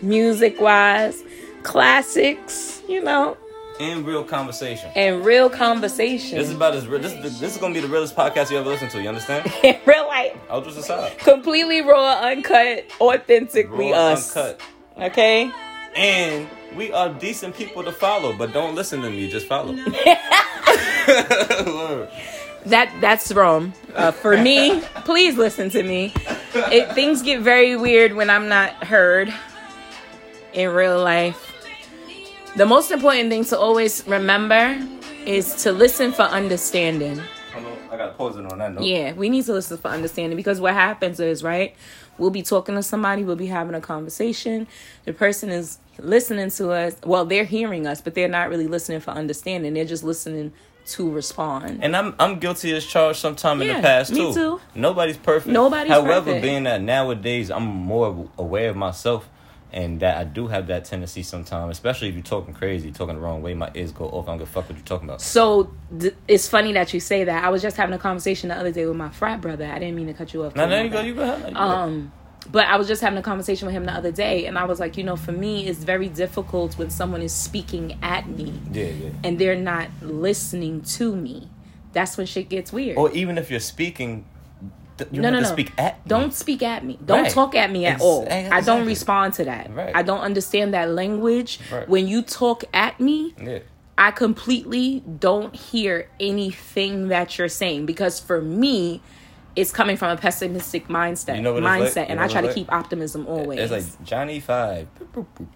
[0.01, 1.23] music wise,
[1.62, 3.37] classics, you know,
[3.80, 4.90] In real conversation.
[4.94, 6.38] and real conversation.
[6.38, 7.00] This is about as real.
[7.00, 9.02] This, this is gonna be the realest podcast you ever listen to.
[9.02, 9.50] You understand?
[9.64, 10.36] In real life.
[10.50, 11.18] I'll just aside.
[11.18, 14.36] Completely raw, uncut, authentically Raw, us.
[14.36, 14.60] uncut.
[14.98, 15.50] Okay?
[15.96, 19.28] And we are decent people to follow, but don't listen to me.
[19.30, 19.74] Just follow.
[22.66, 23.72] That that's wrong.
[23.94, 26.12] Uh, for me, please listen to me.
[26.54, 29.32] It, things get very weird when I'm not heard
[30.52, 31.49] in real life.
[32.56, 34.76] The most important thing to always remember
[35.24, 37.20] is to listen for understanding.
[37.90, 38.82] I gotta on that note.
[38.82, 41.74] Yeah, we need to listen for understanding because what happens is, right?
[42.18, 44.66] We'll be talking to somebody, we'll be having a conversation.
[45.04, 46.96] The person is listening to us.
[47.04, 49.74] Well, they're hearing us, but they're not really listening for understanding.
[49.74, 50.52] They're just listening
[50.86, 51.80] to respond.
[51.82, 54.34] And I'm I'm guilty as charged sometime in the past me too.
[54.34, 54.60] too.
[54.74, 55.52] Nobody's perfect.
[55.52, 56.06] Nobody's perfect.
[56.06, 56.42] However, perfect.
[56.42, 59.28] being that nowadays I'm more aware of myself
[59.72, 63.20] and that I do have that tendency sometimes, especially if you're talking crazy, talking the
[63.20, 64.26] wrong way, my ears go off.
[64.26, 65.20] I don't give a fuck what you're talking about.
[65.20, 67.44] So th- it's funny that you say that.
[67.44, 69.66] I was just having a conversation the other day with my frat brother.
[69.66, 70.54] I didn't mean to cut you off.
[70.54, 71.56] Too, there you go, you go ahead.
[71.56, 72.12] Um,
[72.50, 74.80] but I was just having a conversation with him the other day, and I was
[74.80, 78.85] like, you know, for me, it's very difficult when someone is speaking at me yeah,
[78.87, 79.11] yeah.
[79.22, 81.48] and they're not listening to me.
[81.92, 82.96] That's when shit gets weird.
[82.96, 84.24] Or even if you're speaking,
[85.10, 85.48] you no, no, to no.
[85.52, 86.02] speak at me.
[86.08, 86.98] Don't speak at me.
[87.04, 87.32] Don't Right.
[87.32, 88.26] talk at me at Ex- all.
[88.30, 89.74] I don't respond to that.
[89.74, 89.92] Right.
[89.94, 91.58] I don't understand that language.
[91.72, 91.88] Right.
[91.88, 93.58] When you talk at me, Yeah.
[93.98, 99.02] I completely don't hear anything that you're saying because for me,
[99.56, 101.36] it's coming from a pessimistic mindset.
[101.36, 101.96] You know what mindset, like?
[101.96, 103.58] You and know I try to keep optimism always.
[103.58, 104.88] It's like Johnny Five.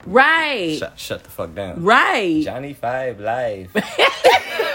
[0.07, 1.83] Right, Shut, shut the fuck down.
[1.83, 2.43] right.
[2.43, 3.73] Johnny Five live.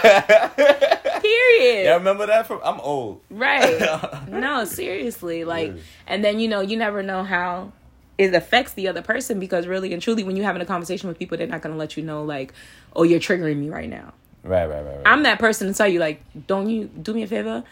[0.00, 1.86] Period.
[1.86, 2.60] Y'all remember that from?
[2.64, 3.20] I'm old.
[3.30, 3.80] Right.
[4.28, 5.44] no, seriously.
[5.44, 5.74] Like,
[6.06, 7.72] and then, you know, you never know how
[8.18, 11.18] it affects the other person because really and truly, when you're having a conversation with
[11.18, 12.52] people, they're not going to let you know, like,
[12.94, 14.12] oh, you're triggering me right now.
[14.42, 15.02] Right, right, right, right.
[15.04, 17.62] I'm that person to tell you, like, don't you do me a favor?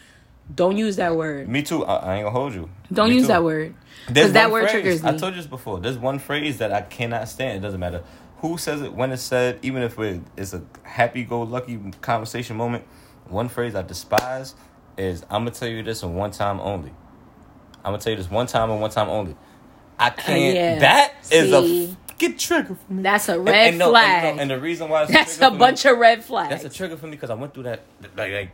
[0.53, 1.47] Don't use that word.
[1.47, 1.85] Me too.
[1.85, 2.69] I, I ain't gonna hold you.
[2.91, 3.27] Don't Me use too.
[3.29, 3.75] that word.
[4.07, 5.09] Because that word phrase, triggers me.
[5.09, 5.79] I told you this before.
[5.79, 7.57] There's one phrase that I cannot stand.
[7.57, 8.03] It doesn't matter
[8.37, 12.85] who says it, when it's said, even if it's a happy-go-lucky conversation moment.
[13.27, 14.55] One phrase I despise
[14.97, 16.91] is "I'm gonna tell you this in one time only."
[17.85, 19.35] I'm gonna tell you this one time and one time only.
[19.99, 20.55] I uh, can't.
[20.55, 20.79] yeah.
[20.79, 21.85] That is See?
[21.91, 23.03] a get trigger for me.
[23.03, 24.25] That's a red and no, flag.
[24.25, 26.23] And, no, and the reason why it's That's trigger a for me- bunch of red
[26.23, 26.49] flags.
[26.49, 27.83] That's a trigger for me because I went through that.
[28.17, 28.51] Like, like.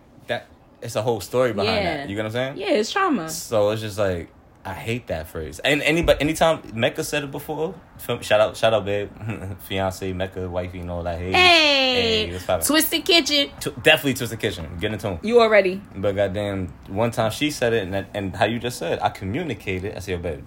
[0.81, 1.97] It's a whole story behind Yeah.
[1.97, 2.09] that.
[2.09, 2.57] You get what I'm saying?
[2.57, 3.29] yeah, it's trauma.
[3.29, 4.29] So it's just like
[4.65, 5.59] I hate that phrase.
[5.59, 7.75] And anybody, anytime Mecca said it before,
[8.21, 9.09] shout out, shout out, babe,
[9.67, 11.19] fiance, Mecca, wifey, and all that.
[11.19, 12.65] Hey, Hey, what's poppin'?
[12.65, 13.51] Twisted Kitchen.
[13.59, 14.67] T- definitely twist the kitchen.
[14.81, 15.19] Get into him.
[15.21, 15.81] You already.
[15.95, 19.95] But goddamn, one time she said it, and and how you just said, I communicated.
[19.95, 20.43] I said, yo, babe,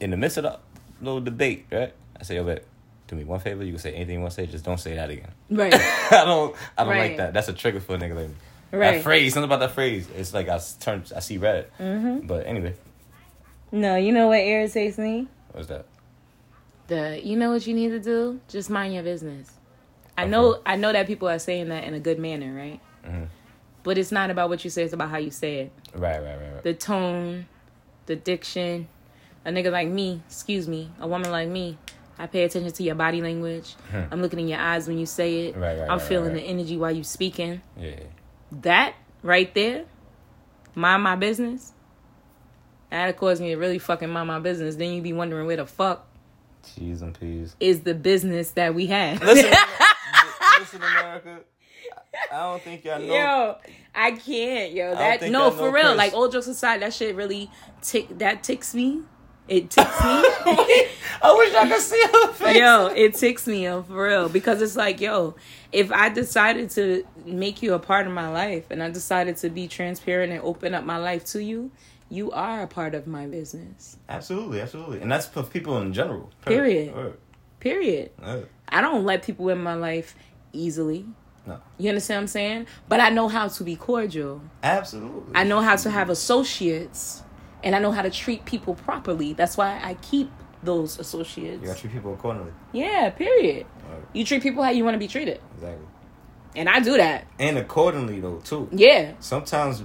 [0.00, 0.58] in the midst of the
[1.00, 1.92] little debate, right?
[2.20, 2.58] I said, yo, babe,
[3.08, 3.64] do me one favor.
[3.64, 4.46] You can say anything you want to say.
[4.46, 5.32] Just don't say that again.
[5.50, 5.74] Right.
[6.10, 7.08] I don't, I don't Right.
[7.08, 7.32] like that.
[7.34, 8.34] That's a trigger for a nigga like me.
[8.74, 8.96] Right.
[8.96, 10.08] That phrase, something about that phrase.
[10.16, 11.70] It's like I turn, I see red.
[11.78, 12.26] Mm-hmm.
[12.26, 12.74] But anyway,
[13.72, 15.28] no, you know what irritates me?
[15.52, 15.86] what's that?
[16.88, 18.40] The you know what you need to do?
[18.48, 19.50] Just mind your business.
[20.16, 22.80] I know I know that people are saying that in a good manner, right?
[23.04, 23.24] Mm-hmm.
[23.82, 25.72] But it's not about what you say, it's about how you say it.
[25.94, 26.62] Right, right, right, right.
[26.62, 27.46] The tone,
[28.06, 28.88] the diction.
[29.46, 31.76] A nigga like me, excuse me, a woman like me,
[32.18, 33.74] I pay attention to your body language.
[34.10, 35.54] I'm looking in your eyes when you say it.
[35.54, 35.60] Hmm.
[35.60, 36.42] Right, right, I'm right, feeling right.
[36.42, 37.60] the energy while you're speaking.
[37.78, 38.00] yeah.
[38.62, 39.84] That right there,
[40.74, 41.72] mind my business.
[42.90, 44.76] That'll cause me to really fucking mind my business.
[44.76, 46.06] Then you'd be wondering where the fuck
[46.76, 47.56] Cheese and peas.
[47.60, 49.20] is the business that we have.
[49.22, 49.52] Listen,
[50.60, 51.40] listen, America.
[52.32, 53.06] I don't think y'all know.
[53.12, 53.56] Yo,
[53.94, 54.90] I can't, yo.
[54.90, 55.84] don't That think no, I for know real.
[55.86, 55.96] Chris.
[55.96, 57.50] Like all jokes aside, that shit really
[57.82, 58.18] tick.
[58.18, 59.02] That ticks me.
[59.48, 60.22] It ticks me.
[61.22, 62.56] I wish I could see her face.
[62.56, 64.28] yo, it ticks me, yo, for real.
[64.28, 65.34] Because it's like, yo,
[65.72, 69.50] if I decided to make you a part of my life, and I decided to
[69.50, 71.70] be transparent and open up my life to you,
[72.10, 73.96] you are a part of my business.
[74.08, 76.30] Absolutely, absolutely, and that's for people in general.
[76.46, 76.94] Period.
[76.94, 77.14] Right.
[77.60, 78.10] Period.
[78.22, 78.46] Right.
[78.68, 80.14] I don't let people in my life
[80.52, 81.06] easily.
[81.46, 82.66] No, You understand what I'm saying?
[82.88, 84.40] But I know how to be cordial.
[84.62, 85.32] absolutely.
[85.34, 87.22] I know how to have associates
[87.64, 89.32] and I know how to treat people properly.
[89.32, 90.30] That's why I keep
[90.62, 91.60] those associates.
[91.62, 92.52] You gotta treat people accordingly.
[92.72, 93.66] Yeah, period.
[93.90, 94.02] Right.
[94.12, 95.40] You treat people how you want to be treated.
[95.54, 95.86] Exactly.
[96.56, 97.26] And I do that.
[97.38, 98.68] And accordingly though too.
[98.70, 99.14] Yeah.
[99.18, 99.82] Sometimes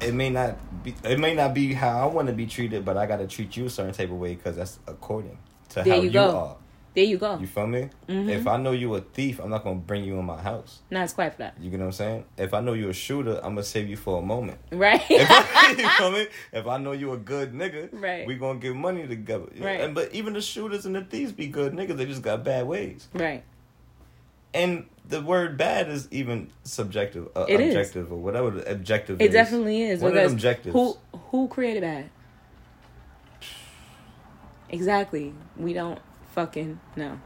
[0.00, 2.96] it may not be it may not be how I want to be treated, but
[2.96, 5.38] I gotta treat you a certain type of way because that's according
[5.70, 6.56] to There how you you, are.
[6.92, 7.38] There you go.
[7.38, 7.88] You feel me?
[8.08, 8.30] Mm-hmm.
[8.30, 10.80] If I know you a thief, I'm not gonna bring you in my house.
[10.90, 11.54] No, it's quite that.
[11.60, 12.24] You get what I'm saying?
[12.36, 14.58] If I know you a shooter, I'm gonna save you for a moment.
[14.72, 15.00] Right?
[15.08, 16.26] If I, you feel me?
[16.52, 18.26] If I know you a good nigga, Right.
[18.26, 19.46] we gonna give money together.
[19.58, 19.80] Right.
[19.80, 21.96] And but even the shooters and the thieves be good niggas.
[21.96, 23.06] They just got bad ways.
[23.14, 23.44] right.
[24.52, 27.72] And the word bad is even subjective, uh, It is.
[27.72, 29.32] objective, or whatever the objective It is.
[29.32, 30.00] definitely is.
[30.00, 30.72] What because objectives?
[30.74, 30.96] Who
[31.30, 32.10] who created bad?
[34.68, 35.32] Exactly.
[35.56, 36.00] We don't
[36.32, 37.18] fucking no.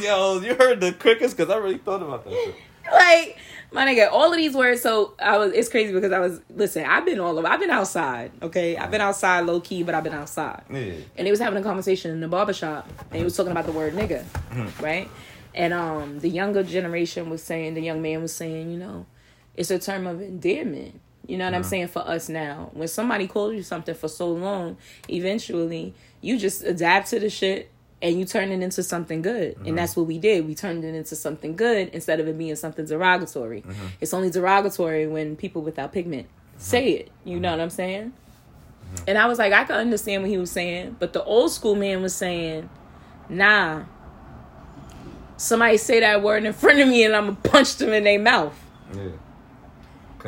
[0.00, 1.34] Yo, you heard the crickets?
[1.34, 2.54] Because I really thought about that shit.
[2.92, 3.36] like
[3.72, 4.80] my nigga, all of these words.
[4.82, 5.52] So I was.
[5.52, 6.40] It's crazy because I was.
[6.50, 7.46] Listen, I've been all over.
[7.46, 8.32] I've been outside.
[8.42, 10.62] Okay, I've been outside low key, but I've been outside.
[10.70, 10.92] Yeah.
[11.16, 13.72] And they was having a conversation in the barbershop, and he was talking about the
[13.72, 14.82] word nigga, Mm-hmm.
[14.84, 15.08] right?
[15.54, 19.06] And um, the younger generation was saying, the young man was saying, you know,
[19.54, 21.00] it's a term of endearment.
[21.28, 21.68] You know what I'm Mm-hmm.
[21.70, 22.70] saying for us now.
[22.74, 24.76] When somebody calls you something for so long,
[25.08, 29.54] eventually you just adapt to the shit and you turn it into something good.
[29.54, 29.66] Mm-hmm.
[29.68, 30.46] And that's what we did.
[30.46, 33.62] We turned it into something good instead of it being something derogatory.
[33.62, 33.86] Mm-hmm.
[34.00, 37.10] It's only derogatory when people without pigment say it.
[37.24, 38.12] You know what I'm saying?
[39.06, 41.74] And I was like, I could understand what he was saying, but the old school
[41.74, 42.68] man was saying,
[43.28, 43.84] nah.
[45.36, 48.20] Somebody say that word in front of me and I'm gonna punch them in their
[48.20, 48.56] mouth.
[48.94, 49.08] Yeah.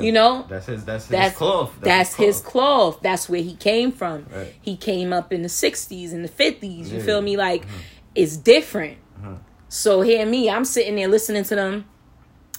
[0.00, 0.44] You know?
[0.48, 0.84] that's his.
[0.84, 1.72] That's his That's cloth.
[1.80, 3.00] That's, his cloth.
[3.00, 4.26] That's where he came from.
[4.34, 4.54] Right.
[4.60, 6.62] He came up in the '60s and the '50s.
[6.62, 6.84] You Yeah.
[6.84, 7.06] Mm-hmm.
[7.06, 7.36] feel me?
[7.36, 7.64] Like
[8.14, 8.98] it's different.
[9.68, 11.84] So here me, I'm sitting there listening to them,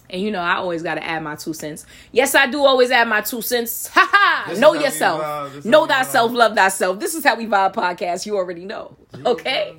[0.10, 1.86] and you know I always got to add my two cents.
[2.12, 3.88] Yes, I do always add my two cents.
[3.93, 4.54] Ha ha!
[4.60, 5.21] Know yourself.
[5.21, 5.47] vibe.
[5.50, 6.32] This is Know thyself.
[6.34, 7.00] Love thyself.
[7.00, 8.26] This is how we vibe podcast.
[8.26, 8.95] You already know.
[9.26, 9.76] Okay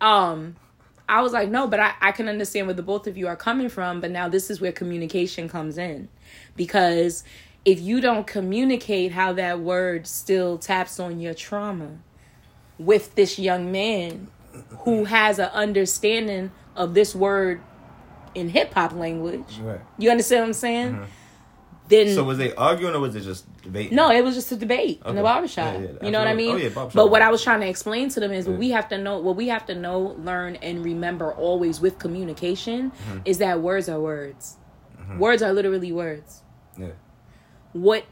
[0.00, 0.54] um
[1.08, 3.34] i was like no but I, I can understand where the both of you are
[3.34, 6.08] coming from but now this is where communication comes in
[6.58, 7.24] because
[7.64, 11.92] if you don't communicate how that word still taps on your trauma
[12.78, 14.28] with this young man
[14.80, 17.60] who has an understanding of this word
[18.34, 19.80] in hip-hop language Right.
[19.98, 21.06] you understand what i'm saying
[21.88, 23.92] then So was they arguing or was it just debate?
[23.92, 25.22] no, it was just a debate in the Okay.
[25.22, 25.80] barbershop.
[25.80, 26.54] Yeah, yeah, you know what I mean?
[26.54, 26.68] Oh, yeah.
[26.94, 29.18] But what I was trying to explain to them is what we have to know,
[29.20, 33.18] what we have to know, learn, and remember always with communication Mm-hmm.
[33.24, 34.56] is that words are words.
[35.16, 36.42] Words are literally words.
[36.78, 36.88] Yeah.
[37.72, 38.04] What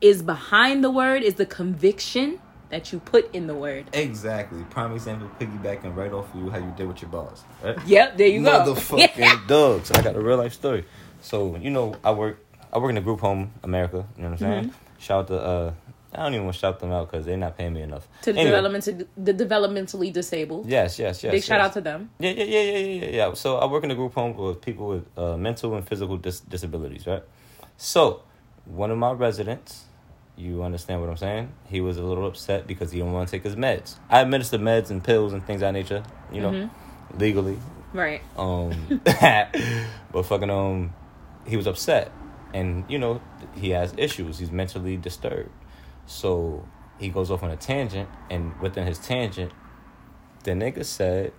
[0.00, 3.86] is behind the word is the conviction that you put in the word.
[3.92, 4.62] Exactly.
[4.70, 7.44] Prime example, piggybacking right off of you how you did with your boss.
[7.62, 7.78] Right?
[7.86, 8.50] Yep, there you go.
[8.50, 9.90] Motherfucking dogs.
[9.90, 10.84] I got a real life story.
[11.20, 12.44] So you know, I work.
[12.72, 14.04] I work in a group home, America.
[14.16, 14.64] You know what I'm saying?
[14.64, 14.98] Mm-hmm.
[14.98, 15.40] Shout out to.
[15.40, 15.72] Uh,
[16.14, 18.08] I don't even want to shout them out because they're not paying me enough.
[18.22, 20.66] to the Anyway, development the developmentally disabled.
[20.66, 21.32] Yes, yes, yes.
[21.32, 22.10] Big shout out to them.
[22.18, 23.34] Yeah, yeah, yeah, yeah, yeah, yeah, yeah.
[23.34, 26.40] So I work in a group home with people with uh, mental and physical dis-
[26.40, 27.22] disabilities, right?
[27.78, 28.22] So
[28.64, 29.84] one of my residents,
[30.36, 31.52] you understand what I'm saying?
[31.66, 33.94] He was a little upset because he didn't want to take his meds.
[34.10, 37.18] I administer meds and pills and things of that nature, you know, Mm-hmm.
[37.18, 37.58] legally.
[37.94, 38.20] Right.
[38.36, 39.00] Um,
[40.12, 40.92] but fucking um,
[41.46, 42.10] he was upset,
[42.52, 43.22] and you know
[43.54, 44.38] he has issues.
[44.38, 45.50] He's mentally disturbed,
[46.06, 46.66] so
[46.98, 49.52] he goes off on a tangent, and within his tangent,
[50.44, 51.32] the nigga said,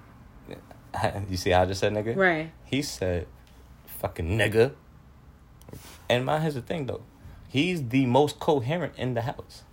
[1.29, 2.51] "You see how I just said nigga?" Right.
[2.65, 3.27] He said,
[3.85, 4.71] "Fucking nigga."
[6.09, 7.01] And mine here's the thing though,
[7.47, 9.63] he's the most coherent in the house.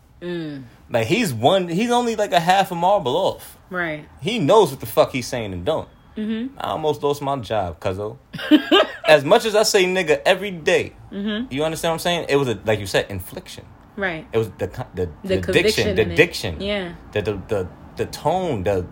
[0.90, 1.68] Like he's one.
[1.68, 3.58] He's only like a half a marble off.
[3.70, 4.08] Right.
[4.20, 5.88] He knows what the fuck he's saying and don't.
[6.16, 6.58] Mm-hmm.
[6.58, 8.16] I almost lost my job, cuzzo.
[9.06, 11.52] as much as I say nigga every day, Mm-hmm.
[11.52, 12.26] you understand what I'm saying?
[12.28, 13.64] It was a like you said, infliction.
[13.96, 14.26] Right.
[14.32, 16.94] It was the the, The the, diction, the diction, Yeah.
[17.12, 18.62] the the the, the tone.
[18.64, 18.86] The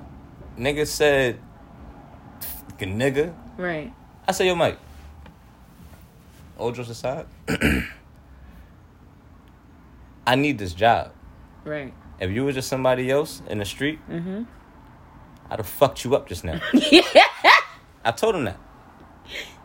[0.59, 1.39] nigga said,
[2.79, 3.93] nigga." Right.
[4.27, 4.79] I say, yo, Mike.
[6.59, 7.27] All jokes aside,
[10.27, 11.13] I need this job.
[11.65, 11.93] Right.
[12.21, 14.45] If you were just somebody else in the street, Mm-hmm.
[15.51, 16.59] I'd have fucked you up just now.
[16.73, 17.03] yeah.
[18.03, 18.59] I told him that.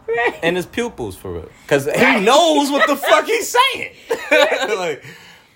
[0.07, 0.39] Right.
[0.43, 1.49] And his pupils, for real.
[1.63, 3.93] Because he knows what the fuck he's saying.
[4.77, 5.05] like,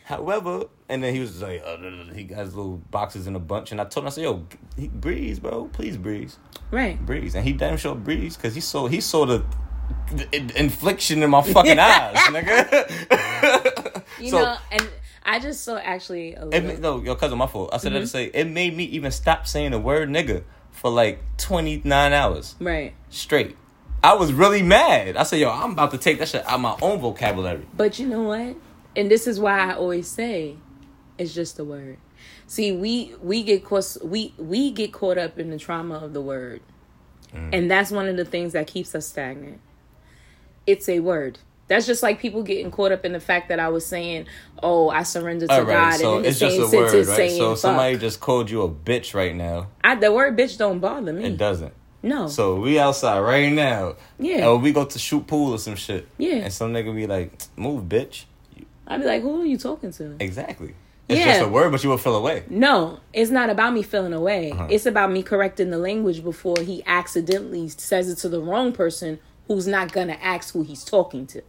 [0.05, 1.77] however, and then he was like, uh,
[2.13, 3.71] he got his little boxes in a bunch.
[3.73, 5.65] And I told him, I said, yo, he, breeze, bro.
[5.73, 6.37] Please breeze.
[6.71, 7.03] Right.
[7.05, 7.35] Breeze.
[7.35, 9.43] And he damn sure breeze because he saw, he saw the
[10.55, 14.03] infliction in my fucking eyes, nigga.
[14.19, 14.89] You So- know, and
[15.25, 17.69] I just saw actually a It, no, your cousin, my fault.
[17.73, 18.03] I said that Mm-hmm.
[18.03, 22.55] to say it made me even stop saying the word nigga for like 29 hours
[22.59, 22.93] right.
[23.09, 23.55] straight.
[24.03, 25.15] I was really mad.
[25.15, 27.65] I said, yo, I'm about to take that shit out of my own vocabulary.
[27.73, 28.57] But you know what?
[28.97, 30.57] And this is why I always say,
[31.17, 31.97] it's just a word.
[32.47, 36.21] See, we we get caught we we get caught up in the trauma of the
[36.21, 36.61] word,
[37.33, 37.49] Mm.
[37.53, 39.59] and that's one of the things that keeps us stagnant.
[40.65, 41.39] It's a word.
[41.67, 44.27] That's just like people getting caught up in the fact that I was saying,
[44.61, 47.05] "Oh, I surrender to All right, God," so and it's just a word, right?
[47.05, 49.67] saying, So "Fuck." somebody just called you a bitch right now.
[49.83, 51.23] I, the word "bitch" don't bother me.
[51.25, 51.73] It doesn't.
[52.03, 52.27] No.
[52.27, 53.95] So we outside right now.
[54.19, 54.47] Yeah.
[54.47, 56.05] Or we go to shoot pool or some shit.
[56.17, 56.35] Yeah.
[56.35, 58.25] And some nigga be like, move, bitch.
[58.85, 60.75] I'd be like, "Who are you talking to?" Exactly.
[61.07, 61.25] It's Yeah.
[61.33, 62.43] just a word, but you will feel away.
[62.49, 64.51] No, it's not about me feeling away.
[64.51, 64.67] Uh-huh.
[64.69, 69.19] It's about me correcting the language before he accidentally says it to the wrong person
[69.47, 71.41] who's not gonna ask who he's talking to.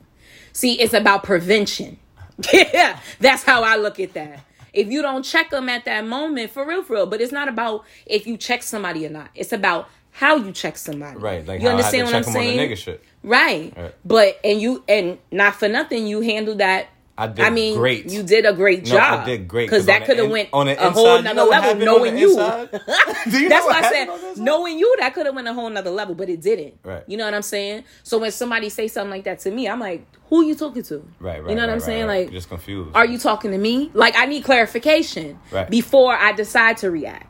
[0.52, 1.98] See, it's about prevention.
[2.52, 4.40] Yeah, that's how I look at that.
[4.72, 7.06] If you don't check them at that moment, for real, for real.
[7.06, 9.30] But it's not about if you check somebody or not.
[9.36, 11.18] It's about how you check somebody.
[11.18, 11.46] Right.
[11.46, 12.58] Like you understand what I'm to saying?
[12.58, 13.04] on the nigga shit.
[13.22, 13.72] Right.
[13.76, 13.94] Right.
[14.04, 16.88] But and you and not for nothing, you handle that.
[17.16, 18.10] I did I mean, great.
[18.10, 19.20] you did a great No, job.
[19.20, 19.66] I did great.
[19.70, 21.68] because that could have went on a whole you nother know level.
[21.70, 22.34] happened on the Knowing you.
[23.30, 24.42] Do you know that's what why I said on the inside?
[24.44, 26.74] knowing you, that could have went a whole nother level, but it didn't.
[26.82, 27.04] Right.
[27.06, 27.84] You know what I'm saying?
[28.02, 31.08] So when somebody say something like that to me, I'm like, who you talking to?
[31.20, 31.50] Right, right.
[31.50, 32.06] You know what right, I'm saying?
[32.06, 32.24] right.
[32.24, 32.90] Like, just confused.
[32.96, 33.92] are you talking to me?
[33.94, 35.70] Like, I need clarification Right.
[35.70, 37.26] before I decide to react.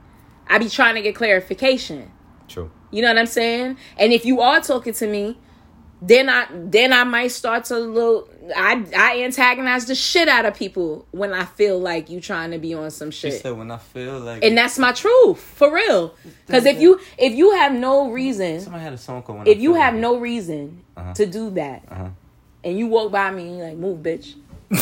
[0.48, 2.10] I be trying to get clarification.
[2.48, 2.70] True.
[2.90, 3.76] You know what I'm saying?
[3.98, 5.38] And if you are talking to me,
[6.06, 10.54] then I then I might start to little I I antagonize the shit out of
[10.54, 13.32] people when I feel like you trying to be on some shit.
[13.32, 16.14] She said when I feel like And that's my truth, for real.
[16.46, 19.74] Because if you if you have no reason, somebody had a song called if you
[19.74, 21.14] have Like no reason Uh-huh.
[21.14, 22.08] to do that, Uh-huh.
[22.64, 24.34] and you walk by me and you're like, "Move, bitch."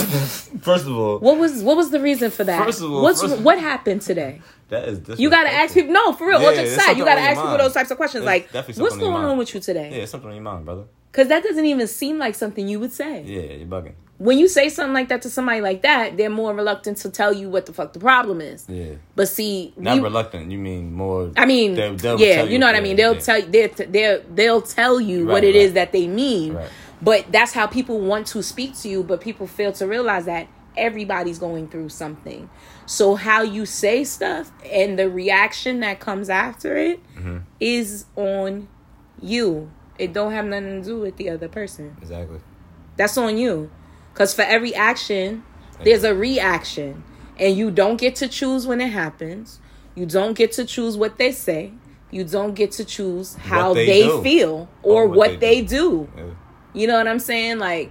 [0.63, 2.65] First of all, What was what was the reason for that?
[2.65, 4.41] First of all, What's what happened today?
[4.71, 5.93] that is You gotta ask people.
[5.93, 6.41] No, for real.
[6.41, 6.97] Yeah, just it's.
[6.99, 8.23] You gotta ask people those types of questions.
[8.25, 9.99] It's like, what's going on with you today?
[9.99, 10.85] Yeah, something on your mind, brother.
[11.13, 13.23] Because that doesn't even seem like something you would say.
[13.23, 13.93] Yeah, you're bugging.
[14.19, 17.33] When you say something like that to somebody like that, they're more reluctant to tell
[17.35, 18.65] you what the fuck the problem is.
[18.69, 18.93] Yeah.
[19.17, 20.51] But see, Not we- reluctant.
[20.53, 21.33] You mean more?
[21.37, 22.97] I mean, they'll- they'll yeah, tell you know what I mean.
[22.97, 23.21] They'll yeah.
[23.21, 25.75] tell you, they'll, they'll, they'll tell you Right, what it is right.
[25.75, 26.55] that they mean.
[26.55, 26.69] Right.
[27.03, 29.03] But that's how people want to speak to you.
[29.03, 30.47] But people fail to realize that
[30.77, 32.49] everybody's going through something.
[32.87, 37.01] So how you say stuff and the reaction that comes after it
[37.61, 38.21] is Mm-hmm.
[38.21, 38.69] on
[39.21, 39.71] you.
[39.99, 41.97] It don't have nothing to do with the other person.
[42.01, 42.41] Exactly.
[42.97, 43.71] That's on you.
[44.13, 45.45] Because for every action,
[45.83, 47.05] there's a reaction.
[47.39, 49.61] And you don't get to choose when it happens.
[49.95, 51.73] You don't get to choose what they say.
[52.11, 55.67] You don't get to choose how they they, feel or, Or what, what they, they
[55.67, 56.09] do.
[56.17, 56.25] Yeah.
[56.75, 57.59] You know what I'm saying?
[57.59, 57.91] Like,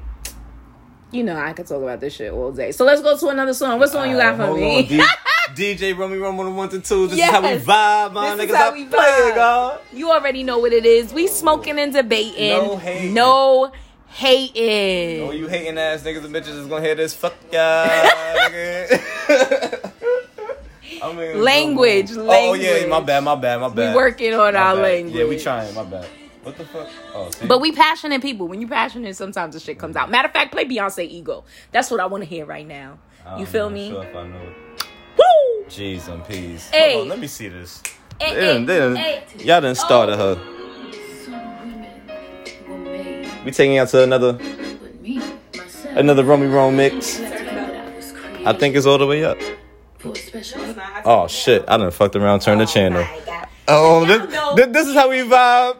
[1.11, 2.71] you know, I could talk about this shit all day.
[2.71, 3.79] So let's go to another song.
[3.79, 4.99] What song you got for me?
[4.99, 5.07] on,
[5.55, 7.07] DJ Romy Rome on the one to two.
[7.07, 8.55] This is how we vibe, my This is niggas.
[8.57, 9.35] how I we play vibe.
[9.35, 9.79] God.
[9.93, 11.13] you already know what it is.
[11.13, 12.49] We smoking and debating.
[12.49, 13.13] No hating.
[13.13, 13.71] No
[14.09, 15.27] hating.
[15.27, 17.13] Oh, you hating ass niggas and bitches is gonna hear this.
[17.13, 17.61] Fuck y'all.
[21.03, 23.91] I mean, Language, Oh, Oh yeah, my bad, my bad, my bad.
[23.91, 24.81] We working on My our bad.
[24.83, 25.15] language.
[25.15, 25.73] Yeah, we trying.
[25.73, 26.05] My bad.
[26.43, 26.87] What the fuck?
[27.13, 27.29] Oh?
[27.47, 28.47] But we passionate people.
[28.47, 30.09] When you passionate, sometimes the shit comes out.
[30.11, 31.43] Matter of fact, play Beyonce Ego.
[31.71, 32.97] That's what I want to hear right now.
[33.37, 33.89] You feel me?
[33.91, 34.03] Sure
[35.71, 36.69] Jeez and peas.
[36.69, 36.93] Hey.
[36.93, 37.81] Hold on, let me see this.
[38.19, 40.35] Hey, They done- they done- hey, y'all done started her.
[41.25, 41.33] Some
[42.69, 45.17] women We taking out to another but me,
[45.55, 47.19] myself, another Romy Rome mix.
[47.21, 47.23] I
[47.95, 49.37] was created I think it's all the way up.
[49.97, 50.61] for a special
[51.05, 51.63] Oh shit!
[51.67, 52.41] I done fucked around.
[52.41, 53.05] Turn the oh channel.
[53.67, 55.77] Oh, this, this, this is how we vibe.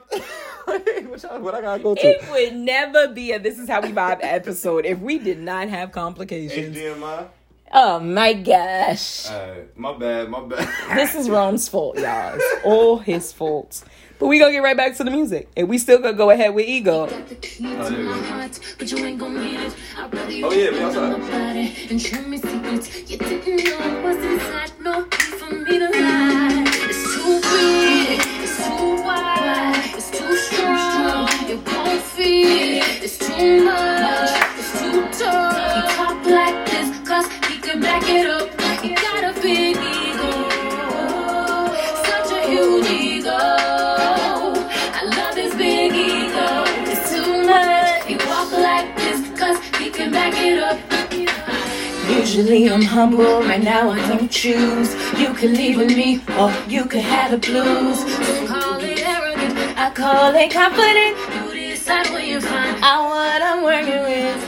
[0.66, 2.02] what, what I gotta go to?
[2.02, 5.68] It would never be a This Is How We Vibe episode if we did not
[5.68, 6.78] have complications.
[6.78, 7.28] HDMI.
[7.74, 9.30] Oh my gosh.
[9.30, 10.67] Alright, my bad, my bad.
[10.95, 12.34] This is Rome's fault, y'all.
[12.36, 13.84] It's all his fault.
[14.19, 15.47] But we gonna get right back to the music.
[15.55, 17.07] And we still gonna go ahead with ego.
[17.07, 18.24] Got the key to Oh, there we my go.
[18.24, 19.76] heart, but you ain't gon' need it.
[19.97, 21.11] I'd rather you Oh, yeah, we know outside.
[21.30, 24.72] about it and show me secrets you didn't know was inside.
[24.82, 25.89] No need for me to.
[26.89, 29.91] It's too big, it's too wide,
[37.82, 38.48] back it up.
[39.06, 40.32] Got a big ego,
[42.08, 43.40] such a huge ego.
[45.00, 46.48] I love his big ego.
[46.92, 48.28] It's too much.
[48.28, 49.58] Walk like this 'cause
[50.02, 50.78] can back it up.
[52.10, 54.90] Usually I'm humble, right now I don't choose.
[55.18, 58.00] You can leave with me, or you can have the blues.
[58.04, 61.14] Don't call it arrogant, I call it confident.
[61.36, 64.40] You decide when you find out what I'm working with.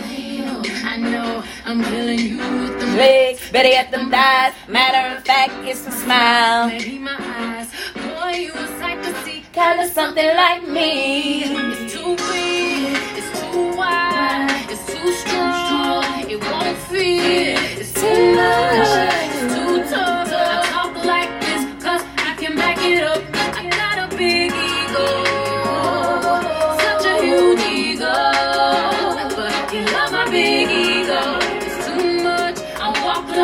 [0.91, 4.53] I know I'm killing you with the Legs, better yet them thighs.
[4.67, 6.67] Matter of fact, it's the smile.
[6.67, 9.43] Maybe my eyes, boy, you a sight to see.
[9.51, 11.43] Kinda something like me.
[11.43, 17.79] It's too big, it's too wide, it's too strong, it won't fit.
[17.79, 18.87] It's too much,
[19.35, 20.72] it's too tough.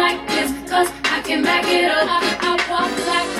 [0.10, 2.08] Like this, cause I can back it up.
[2.10, 3.39] I, I walk like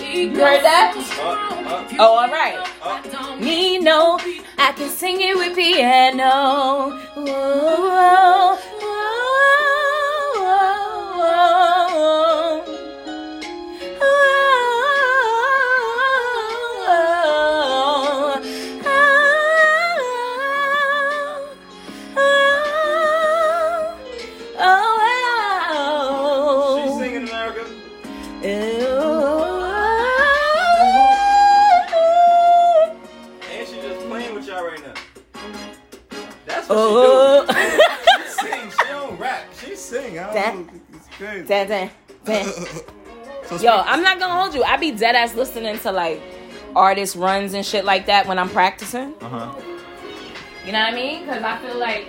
[0.00, 0.94] You heard that?
[1.98, 3.40] Oh, all right.
[3.40, 4.18] Me know
[4.58, 6.98] I can sing it with piano.
[7.14, 8.58] Whoa,
[41.20, 41.40] don't know.
[41.40, 41.48] It's crazy.
[41.48, 41.90] Dun, dun,
[42.24, 42.82] dun.
[43.46, 44.62] So Yo, I'm not gonna hold you.
[44.62, 46.20] I be dead ass listening to like
[46.76, 49.12] artist runs and shit like that when I'm practicing.
[49.20, 49.54] Uh huh.
[50.64, 51.20] You know what I mean?
[51.24, 52.06] Because I feel like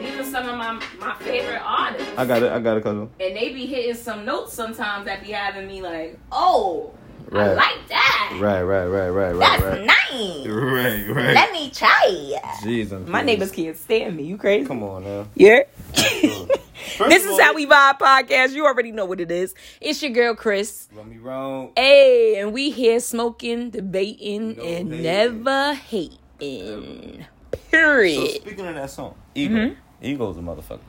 [0.00, 2.52] these are some of my my favorite artists, I got it.
[2.52, 3.10] I got it, cousin.
[3.20, 6.94] and they be hitting some notes sometimes that be having me like, oh,
[7.32, 8.38] I like that.
[8.40, 9.84] Right, right, right, right, right, That's right.
[9.84, 9.94] nice.
[10.46, 11.34] Right, right.
[11.34, 12.42] Let me try it.
[12.64, 14.22] Jeez, I'm My neighbors can't stand me.
[14.24, 14.66] You crazy?
[14.66, 15.26] Come on now.
[15.34, 15.60] Yeah.
[16.96, 18.52] First this is all- how we vibe podcast.
[18.52, 19.54] You already know what it is.
[19.80, 20.88] It's your girl Chris.
[20.94, 21.70] Romy Rome.
[21.76, 25.02] Hey, and we here smoking, debating, No and hating.
[25.02, 27.24] never hating.
[27.52, 28.30] So Period.
[28.42, 29.74] speaking of that song, Ego.
[30.00, 30.80] Ego's a motherfucker.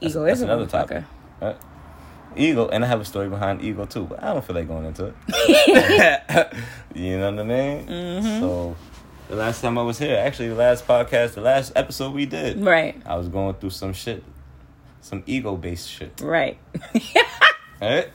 [0.00, 0.18] That's, Mm-hmm.
[0.20, 0.70] Ego that's is another motherfucker.
[0.70, 1.04] topic.
[1.40, 1.56] Right?
[2.36, 4.84] Ego, and I have a story behind Ego too, but I don't feel like going
[4.84, 5.14] into it.
[6.94, 7.86] you know what I mean?
[7.86, 8.40] Mm-hmm.
[8.40, 8.76] So,
[9.28, 12.60] the last time I was here, actually, the last podcast, the last episode we did,
[12.62, 14.22] Right, I was going through some shit,
[15.00, 16.20] some ego based shit.
[16.20, 16.58] right.
[17.80, 18.10] Right?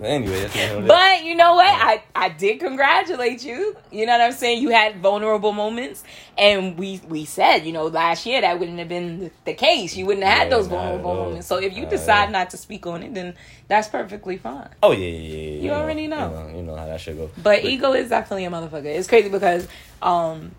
[0.00, 0.88] But anyway, that's what it is.
[0.88, 1.66] but you know what?
[1.68, 3.76] I, I did congratulate you.
[3.92, 4.62] You know what I'm saying?
[4.62, 6.02] You had vulnerable moments,
[6.38, 9.94] and we we said, you know, last year that wouldn't have been the, case.
[9.94, 11.46] You wouldn't have had Yeah, those vulnerable moments.
[11.46, 13.34] So if you Not decide not to speak on it, then
[13.68, 14.70] that's perfectly fine.
[14.82, 15.60] Oh yeah, yeah, yeah.
[15.60, 16.28] You already know.
[16.30, 17.30] You know, you know how that should go.
[17.42, 18.86] But ego is definitely a motherfucker.
[18.86, 19.68] It's crazy because
[20.00, 20.52] um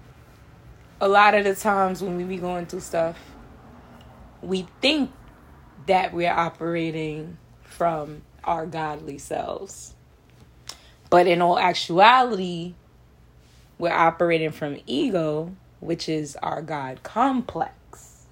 [1.01, 3.17] a lot of the times when we be going through stuff,
[4.43, 5.09] we think
[5.87, 9.93] that we're operating from our godly selves.
[11.09, 12.73] But in all actuality,
[13.77, 18.25] we're operating from ego, which is our God complex.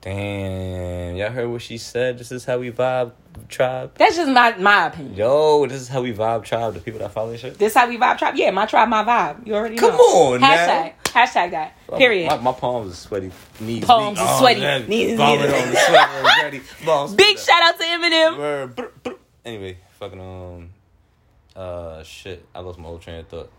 [0.00, 2.18] Damn, y'all heard what she said?
[2.18, 3.12] This is how we vibe,
[3.48, 3.92] tribe.
[3.94, 5.14] That's just my my opinion.
[5.14, 6.74] Yo, this is how we vibe, tribe.
[6.74, 7.58] The people that follow this shit.
[7.58, 8.34] This how we vibe tribe.
[8.36, 9.46] Yeah, my tribe, my vibe.
[9.46, 9.96] You already Come know.
[9.96, 10.92] on, now.
[11.14, 11.26] Hashtag.
[11.26, 11.74] Hashtag that.
[11.96, 12.28] Period.
[12.28, 13.30] My, my palms are sweaty.
[13.60, 14.26] Knees Palms weak.
[14.28, 14.60] are sweaty.
[14.60, 14.88] man.
[14.88, 16.60] Knees Vomit on the sweater already.
[16.84, 18.38] Balls- Big shout out to Eminem.
[18.38, 18.76] Word.
[18.76, 19.14] Brr, brr.
[19.44, 20.70] Anyway, fucking um.
[21.54, 22.44] Uh, shit.
[22.54, 23.50] I lost my whole train of thought.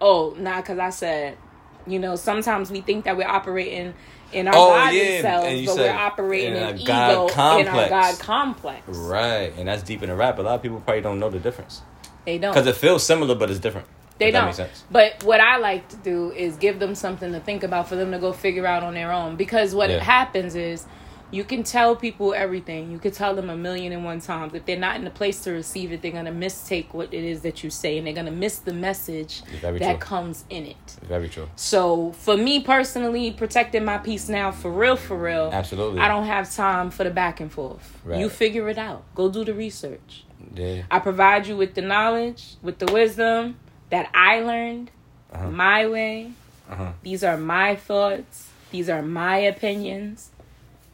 [0.00, 1.38] Oh, nah, because I said,
[1.86, 3.94] you know, sometimes we think that we're operating
[4.32, 6.84] in our Oh, body yeah, selves, and you but said we're operating in in, a
[6.84, 7.88] God ego in our.
[7.88, 8.82] God complex.
[8.88, 10.38] Right, and that's deep in the rap.
[10.38, 11.82] A lot of people probably don't know the difference
[12.24, 12.52] They don't.
[12.52, 13.86] because it feels similar, but it's different.
[14.18, 14.58] They don't.
[14.90, 18.12] But what I like to do is give them something to think about for them
[18.12, 19.36] to go figure out on their own.
[19.36, 20.02] Because what Yeah.
[20.02, 20.86] happens is
[21.32, 22.92] you can tell people everything.
[22.92, 24.54] You can tell them a million and one times.
[24.54, 27.40] If they're not in the place to receive it, they're gonna mistake what it is
[27.42, 29.96] that you say and they're gonna miss the message that true.
[29.96, 30.96] comes in it.
[31.02, 31.48] Very true.
[31.56, 35.50] So for me personally, protecting my peace now for real, for real.
[35.52, 36.00] Absolutely.
[36.00, 37.98] I don't have time for the back and forth.
[38.04, 38.20] Right.
[38.20, 39.02] You figure it out.
[39.14, 40.24] Go do the research.
[40.54, 40.82] Yeah.
[40.90, 43.56] I provide you with the knowledge, with the wisdom
[43.90, 44.90] that I learned
[45.32, 45.50] Uh-huh.
[45.50, 46.32] my way.
[46.70, 46.92] Uh-huh.
[47.02, 48.48] These are my thoughts.
[48.70, 50.30] These are my opinions.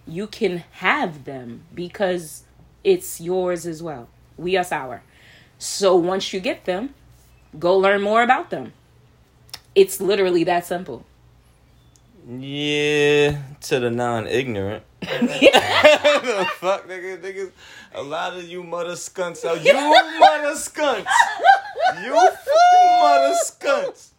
[0.07, 2.45] You can have them because
[2.85, 4.09] it's yours as well.
[4.37, 5.03] We us our.
[5.59, 6.95] So once you get them,
[7.59, 8.73] go learn more about them.
[9.75, 11.05] It's literally that simple.
[12.29, 14.85] Yeah, to the non-ignorant.
[15.01, 17.51] the fuck, nigga, niggas.
[17.95, 19.65] A lot of you mother skunks out.
[19.65, 19.75] You
[20.21, 21.11] mother skunks.
[22.03, 24.13] You fucking mother skunks.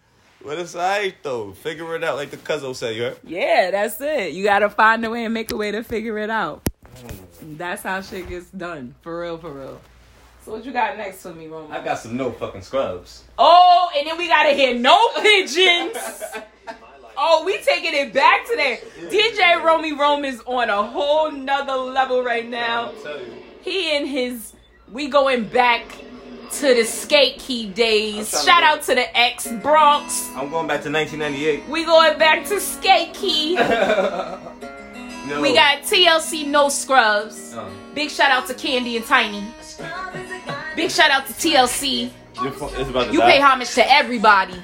[0.44, 1.54] But it's alright though.
[1.54, 2.96] Figure it out, like the cuzzo said.
[2.96, 3.18] You heard?
[3.24, 4.34] Yeah, that's it.
[4.34, 6.62] You gotta find a way and make a way to figure it out.
[7.42, 8.96] That's how shit gets done.
[9.02, 9.80] For real, for real.
[10.44, 11.72] So what you got next for me, Roman?
[11.72, 13.24] I got some no fucking scrubs.
[13.38, 15.98] Oh, and then we gotta hear no pigeons.
[17.16, 18.82] Oh, we taking it back today.
[19.04, 22.92] DJ Romy Rome is on a whole nother level right now.
[23.62, 24.54] He and his
[24.92, 25.86] we going back
[26.60, 28.34] to the skate key days.
[28.34, 30.30] I'm to Shout out to the ex Bronx.
[30.36, 31.68] I'm going back to 1998.
[31.70, 33.54] We going back to skate key.
[35.28, 35.42] Yo.
[35.42, 37.54] We got TLC No Scrubs.
[37.56, 39.44] Uh, Big shout out to Candy and Tiny.
[40.76, 42.12] Big shout out to TLC.
[42.42, 43.32] your phone- it's about to You die.
[43.34, 44.62] pay homage to everybody.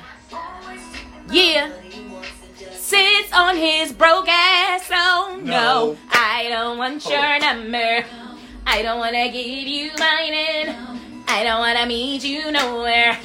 [1.32, 1.72] Yeah.
[2.74, 4.90] Sits on his broke ass.
[4.92, 5.52] Oh no.
[5.94, 5.98] No.
[6.12, 8.04] I don't want your number.
[8.66, 10.34] I don't wanna give you mine.
[10.34, 11.00] And
[11.32, 13.18] I don't wanna meet you nowhere.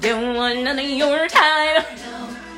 [0.00, 1.84] Don't want none of your time.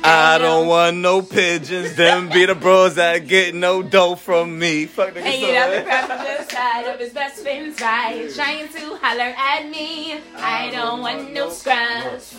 [0.03, 1.95] I don't want no pigeons.
[1.95, 4.87] Them be the bros that get no dough from me.
[4.87, 5.21] Fuck nigga.
[5.21, 10.19] Hanging out the the side of his best friend's right, trying to holler at me.
[10.37, 12.35] I don't want no scrubs.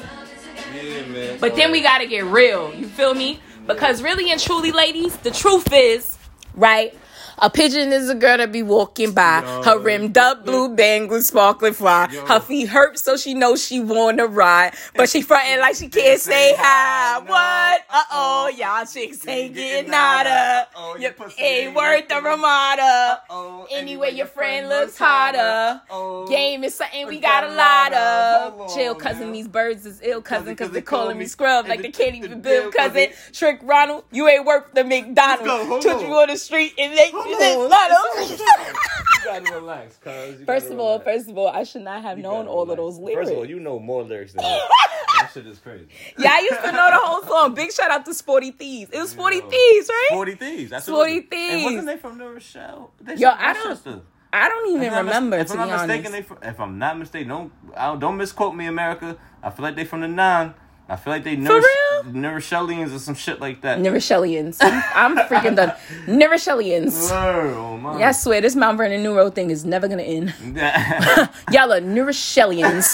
[0.75, 1.37] Yeah.
[1.39, 2.75] But then we gotta get real.
[2.75, 3.41] You feel me?
[3.67, 6.19] Because really and truly, ladies, the truth is,
[6.55, 6.95] right?
[7.41, 9.41] A pigeon is a girl that be walking by.
[9.65, 12.09] Her rimmed up blue bangles sparkling fly.
[12.29, 14.75] Her feet hurt so she knows she wanna ride.
[14.95, 17.19] But she frontin' like she can't say hi.
[17.19, 17.83] What?
[17.91, 20.69] Uh oh, y'all chicks ain't getting nada.
[20.75, 23.23] Uh-oh, Your your pussy ain't worth the Ramada.
[23.29, 25.81] Uh-oh, Anyway, your friend looks hotter.
[25.91, 26.29] Uh-oh.
[26.29, 28.75] Game is something we got a lot of.
[28.75, 29.33] Chill, cousin.
[29.33, 32.41] These birds is ill, cousin, because they call calling me scrub like they can't even
[32.41, 33.09] build, cousin.
[33.33, 35.43] Trick Ronald, you ain't worth the McDonald's.
[35.43, 37.71] Let's go, hold Took you on the street and make you Hold say on.
[37.71, 38.33] Lotto.
[38.33, 40.43] You gotta relax, cuz.
[40.47, 41.05] First of all, relax.
[41.05, 43.21] first of all, I should not have You known all of those lyrics.
[43.29, 44.49] First of all, you know more lyrics than me.
[45.19, 45.87] that shit is crazy.
[46.19, 47.55] yeah, I used to know the whole song.
[47.55, 48.89] Big shout out to Sporty Thievz.
[48.93, 49.49] It was Sporty Yo.
[49.49, 50.09] Thieves, right?
[50.11, 50.71] Forty Thieves.
[50.71, 51.23] That's Sporty it.
[51.25, 51.65] And Thieves.
[51.65, 52.93] wasn't they from New Rochelle?
[53.01, 54.03] They Yo, I don't-
[54.33, 55.87] I don't even If I'm mis- remember, If I'm not honest.
[55.89, 56.49] mistaken, they.
[56.49, 59.17] If I'm not mistaken, don't I don't, don't misquote me, America.
[59.43, 60.55] I feel like they from the nine.
[60.91, 62.13] I feel like they real?
[62.13, 63.79] New or some shit like that.
[63.79, 64.57] Neuroshellians.
[64.61, 64.83] I'm,
[65.17, 65.73] I'm freaking done.
[66.07, 67.13] Neuroshellians.
[67.13, 68.01] Oh my.
[68.01, 70.35] Yeah, I swear, this Mount Vernon New Neuro thing is never gonna end.
[71.53, 71.81] Y'all are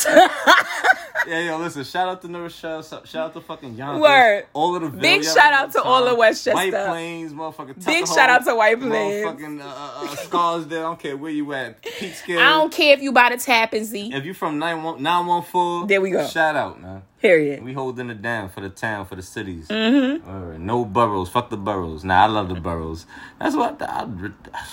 [1.30, 1.46] Neuroshellians.
[1.46, 1.84] yo, listen.
[1.84, 2.82] Shout out to New Rochelle.
[2.82, 4.02] Shout out to fucking Yonkers.
[4.02, 4.46] Word.
[4.52, 6.18] All of the Big shout out to all of time.
[6.18, 6.54] Westchester.
[6.54, 7.84] White Plains, motherfucking.
[7.84, 9.26] Big shout out to White Plains.
[9.26, 10.78] Motherfucking uh, uh, uh, Scarsdale.
[10.78, 11.82] I don't care where you at.
[11.82, 12.38] Peekskill.
[12.38, 14.12] I don't care if you buy the Tappan Zee.
[14.12, 16.26] If you from 914, 914, There we go.
[16.26, 17.02] Shout out, man.
[17.20, 17.64] Period.
[17.64, 19.68] We holding it down for the town, for the cities.
[19.68, 20.64] Mm-hmm.
[20.64, 21.28] No boroughs.
[21.30, 22.04] Fuck the boroughs.
[22.04, 23.06] Nah, I love the boroughs.
[23.40, 24.64] That's what I, I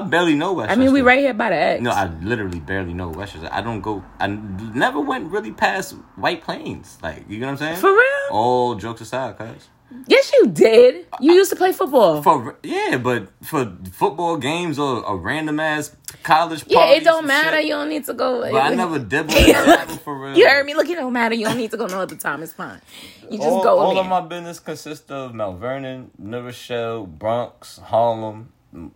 [0.00, 0.70] barely know West.
[0.70, 1.82] I mean, we right here by the X.
[1.82, 3.48] No, I literally barely know Westchester.
[3.50, 4.04] I don't go.
[4.20, 6.98] I never went really past White Plains.
[7.02, 7.76] Like, you know what I'm saying?
[7.76, 8.30] For real?
[8.30, 9.68] All jokes aside, cuz.
[10.06, 11.06] Yes, you did.
[11.20, 12.22] You used to play football.
[12.22, 17.60] For yeah, but for football games or a random ass college yeah, it don't matter.
[17.60, 18.40] You don't need to go.
[18.40, 20.36] But I never dibbled in for real.
[20.38, 20.74] You heard me.
[20.74, 21.34] Look, it don't matter.
[21.34, 22.42] You don't need to go no other time.
[22.42, 22.80] It's fine.
[23.28, 27.78] You just all, go all of my business consists of Mount Vernon, New Rochelle, Bronx,
[27.78, 28.52] Harlem,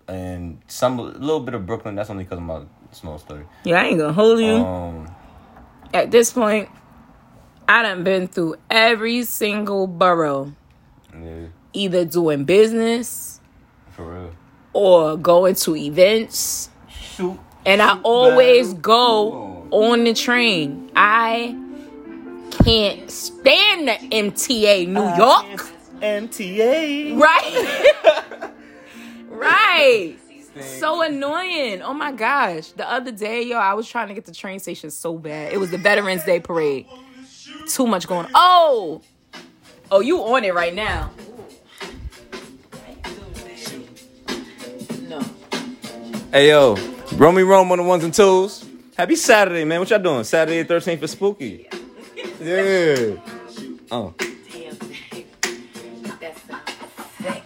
[0.09, 1.95] and some a little bit of Brooklyn.
[1.95, 2.63] That's only because of my
[2.93, 3.45] small story.
[3.65, 4.53] Yeah, I ain't gonna hold you.
[4.55, 5.09] Um,
[5.93, 6.69] At this point,
[7.69, 10.53] I done been through every single borough,
[11.13, 13.41] yeah, either doing business
[13.91, 14.31] for real.
[14.73, 16.71] or going to events.
[16.89, 17.39] Shoot.
[17.67, 18.81] And I always Battle.
[18.83, 20.91] go on the train.
[20.95, 21.57] I
[22.65, 25.71] can't stand the MTA New York.
[26.03, 27.19] MTA.
[27.19, 27.93] Right?
[29.35, 30.17] right.
[30.61, 31.83] So annoying.
[31.83, 32.69] Oh my gosh.
[32.73, 35.53] The other day, yo, I was trying to get the train station so bad.
[35.53, 36.87] It was the Veterans Day parade.
[37.69, 38.33] Too much going on.
[38.35, 39.03] Oh!
[39.91, 41.11] Oh, you on it right now.
[45.09, 45.21] No.
[46.33, 46.77] Hey yo,
[47.17, 48.65] Romy Rome on the ones and twos.
[48.97, 49.81] Happy Saturday, man.
[49.81, 50.25] What y'all doing?
[50.25, 51.69] Saturday the 13th for spooky.
[52.41, 53.17] Yeah.
[53.91, 54.13] Oh.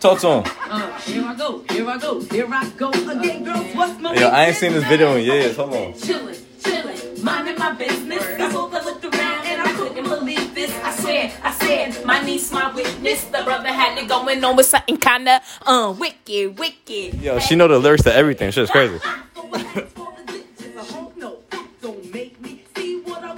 [0.01, 0.45] Talk to him.
[0.69, 3.67] Uh, here I go, here I go, here I go again, girls.
[3.77, 5.57] What's my Yo, I ain't seen this video in years.
[5.57, 5.93] Hold on.
[5.93, 8.25] Chillin', chillin', minding my business.
[8.25, 10.73] I hope I looked around and I couldn't believe this.
[10.83, 13.25] I swear, I said, my niece, my witness.
[13.25, 17.15] The brother had it going on with something kinda, uh, wicked, wicked.
[17.21, 18.51] Yo, she know the lyrics to everything.
[18.51, 18.99] Shit's crazy.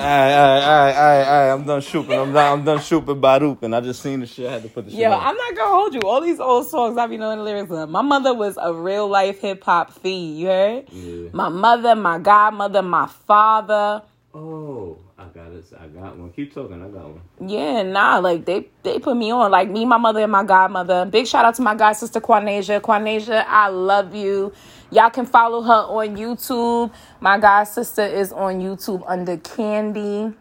[0.00, 1.60] Alright, alright, alright, alright, alright.
[1.60, 2.12] I'm done shooting.
[2.18, 2.58] I'm done.
[2.60, 4.48] I'm done shooting Baruch, and I just seen the shit.
[4.48, 5.20] I had to put the shit Yo, on.
[5.22, 6.00] I'm not gonna hold you.
[6.00, 7.90] All these old songs I be knowing the lyrics of.
[7.90, 10.38] My mother was a real life hip hop fiend.
[10.38, 10.84] You heard?
[10.90, 11.28] Yeah.
[11.34, 14.02] My mother, my godmother, my father.
[14.32, 15.64] Oh, I got it.
[15.78, 16.30] I got one.
[16.32, 16.82] Keep talking.
[16.82, 17.20] I got one.
[17.46, 19.50] Yeah, nah, like they they put me on.
[19.50, 21.04] Like me, my mother, and my godmother.
[21.04, 22.80] Big shout out to my god sister Quanasia.
[22.80, 24.52] Quanasia, I love you.
[24.90, 26.92] Y'all can follow her on YouTube.
[27.20, 30.34] My god sister is on YouTube under Kandy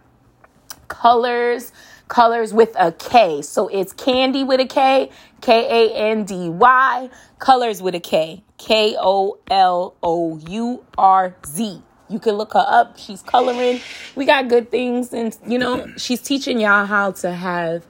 [0.88, 1.72] Kolourz.
[2.08, 3.44] Colors with a K.
[3.44, 7.10] So it's Candy with a K, K A N D Y.
[7.38, 11.84] Colors with a K, K O L O U R Z.
[12.10, 12.98] You can look her up.
[12.98, 13.80] She's coloring.
[14.16, 15.14] We got good things.
[15.14, 17.86] And, you know, she's teaching y'all how to have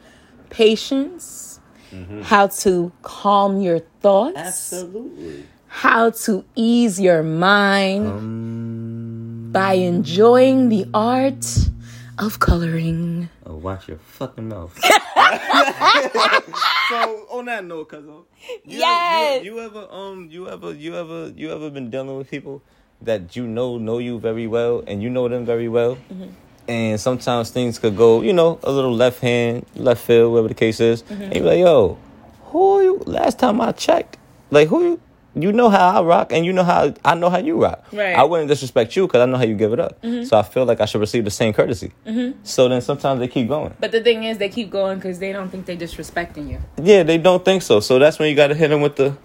[0.49, 2.22] patience, mm-hmm.
[2.24, 5.45] how to calm your thoughts, Absolutely.
[5.70, 8.04] How to ease your mind
[9.54, 11.46] by enjoying the art
[12.18, 13.30] of coloring.
[13.46, 14.78] Oh, watch your fucking mouth.
[16.90, 18.14] so on that note, cousin,
[18.66, 19.44] you, Yes.
[19.46, 22.62] you, you ever um you ever you ever you ever been dealing with people
[23.02, 25.98] that you know know you very well and you know them very well,
[26.68, 30.54] and sometimes things could go you know a little left hand left field whatever the
[30.56, 31.98] case is, and you be like yo,
[32.46, 32.98] who are you?
[33.06, 34.18] Last time I checked,
[34.52, 35.00] like who you?
[35.36, 37.86] You know how I rock, and you know how I know how you rock.
[37.94, 38.16] Right.
[38.16, 40.02] I wouldn't disrespect you because I know how you give it up.
[40.02, 40.24] Mm-hmm.
[40.26, 41.92] So I feel like I should receive the same courtesy.
[42.06, 42.40] Mm-hmm.
[42.44, 43.76] So then sometimes they keep going.
[43.80, 46.60] But the thing is, they keep going because they don't think they're disrespecting you.
[46.82, 47.80] Yeah, they don't think so.
[47.80, 49.16] So that's when you got to hit them with the.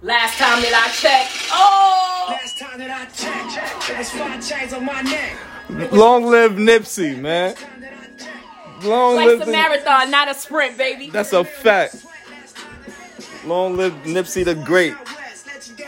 [0.00, 4.72] Last time that I checked, oh, Last time that I checked, there was five chains
[4.72, 5.92] on my neck.
[5.92, 7.50] Long live Nipsey, man.
[7.50, 9.48] Last time that I checked, Long like live.
[9.48, 11.10] a marathon, not a sprint, baby.
[11.10, 12.04] That's a fact.
[13.44, 14.94] Long live Nipsey the Great.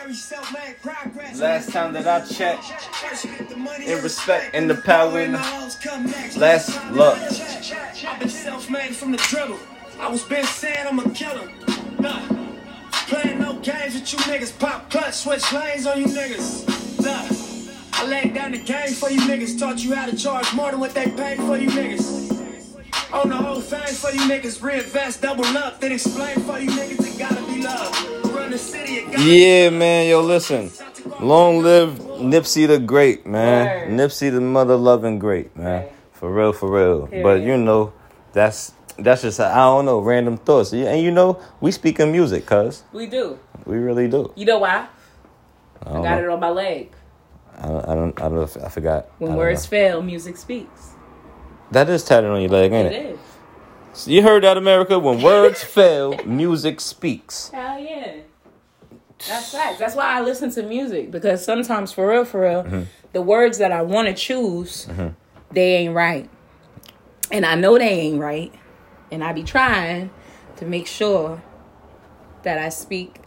[0.07, 5.19] Last time that I checked, First you get the money in respect and the power
[5.21, 6.37] in the the hoes come next.
[6.37, 7.17] last look.
[7.17, 9.59] I've been self-made from the dribble.
[9.99, 11.51] I was been saying I'm a killer.
[11.99, 12.21] Nah.
[13.09, 14.59] Playing no games with you niggas.
[14.59, 16.69] Pop clutch, switch lanes on you niggas.
[17.03, 17.99] Nah.
[17.99, 19.59] I laid down the game for you niggas.
[19.59, 22.34] Taught you how to charge more than what they paid for you niggas.
[23.13, 24.63] On the whole thing for you niggas.
[24.63, 27.15] Reinvest, double up, then explain for you niggas.
[27.15, 28.35] It gotta be love.
[28.35, 30.09] Run the city, it Yeah, man.
[30.09, 30.71] Yo, listen.
[31.21, 33.91] Long live Nipsey the Great, man.
[33.91, 33.99] Word.
[34.11, 35.83] Nipsey the mother loving great, man.
[35.85, 35.93] Right.
[36.13, 37.09] For real, for real.
[37.23, 37.93] But you know,
[38.33, 40.73] that's that's just I don't know random thoughts.
[40.73, 43.39] And you know, we speak in music, cuz We do.
[43.67, 44.33] we really do.
[44.35, 44.87] You know why?
[45.85, 46.25] I I got know.
[46.25, 46.91] it on my leg.
[47.57, 49.07] I don't, I don't, I don't know if I forgot.
[49.19, 49.71] When don't words know.
[49.71, 50.94] fail, music speaks.
[51.71, 53.19] That is tatted on your leg, ain't It it?
[53.95, 54.09] is.
[54.09, 54.99] You heard that, America?
[54.99, 57.49] When words fail, music speaks.
[57.51, 58.17] Hell yeah.
[59.29, 59.79] That's facts.
[59.79, 62.83] That's why I listen to music because sometimes, for real, for real, Mm-hmm.
[63.12, 64.87] the words that I want to choose,
[65.51, 66.29] they ain't right,
[67.31, 68.53] and I know they ain't right,
[69.11, 70.11] and I be trying
[70.57, 71.43] to make sure
[72.43, 73.21] that I speak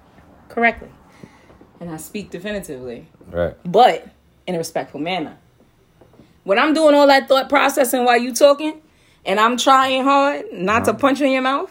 [0.49, 0.89] correctly
[1.79, 3.55] and I speak definitively, Right.
[3.63, 4.07] but
[4.45, 5.37] in a respectful manner.
[6.47, 8.81] When I'm doing all that thought processing while you talking,
[9.25, 10.93] and I'm trying hard not Uh-huh.
[10.93, 11.69] to punch you in your mouth,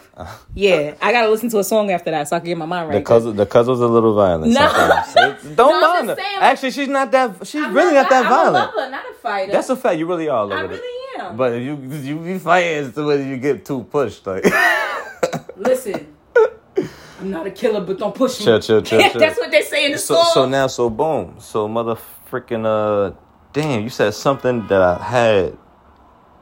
[0.53, 2.89] yeah, I gotta listen to a song after that so I can get my mind
[2.89, 3.03] right.
[3.03, 4.53] The cuz the was a little violent.
[4.53, 4.67] No.
[4.69, 5.43] sometimes.
[5.55, 6.15] Don't No, mind her.
[6.15, 7.47] saying, Actually, she's not that.
[7.47, 8.71] She's I'm really not, that I'm violent.
[8.73, 9.51] a lover, not a fighter.
[9.51, 9.97] That's a fact.
[9.97, 10.79] You really are a I really
[11.19, 11.35] am.
[11.35, 11.75] But if you
[12.09, 14.27] you be fighting the way you get too pushed.
[14.27, 14.45] Like
[15.57, 16.05] Listen,
[17.19, 18.45] I'm not a killer, but don't push me.
[18.45, 19.19] Chill, chill, chill, chill.
[19.19, 20.31] That's what they say in the so song.
[20.35, 21.35] so now so boom.
[21.39, 21.97] So mother
[22.29, 23.15] freaking uh
[23.53, 23.83] damn.
[23.83, 25.57] You said something that I had.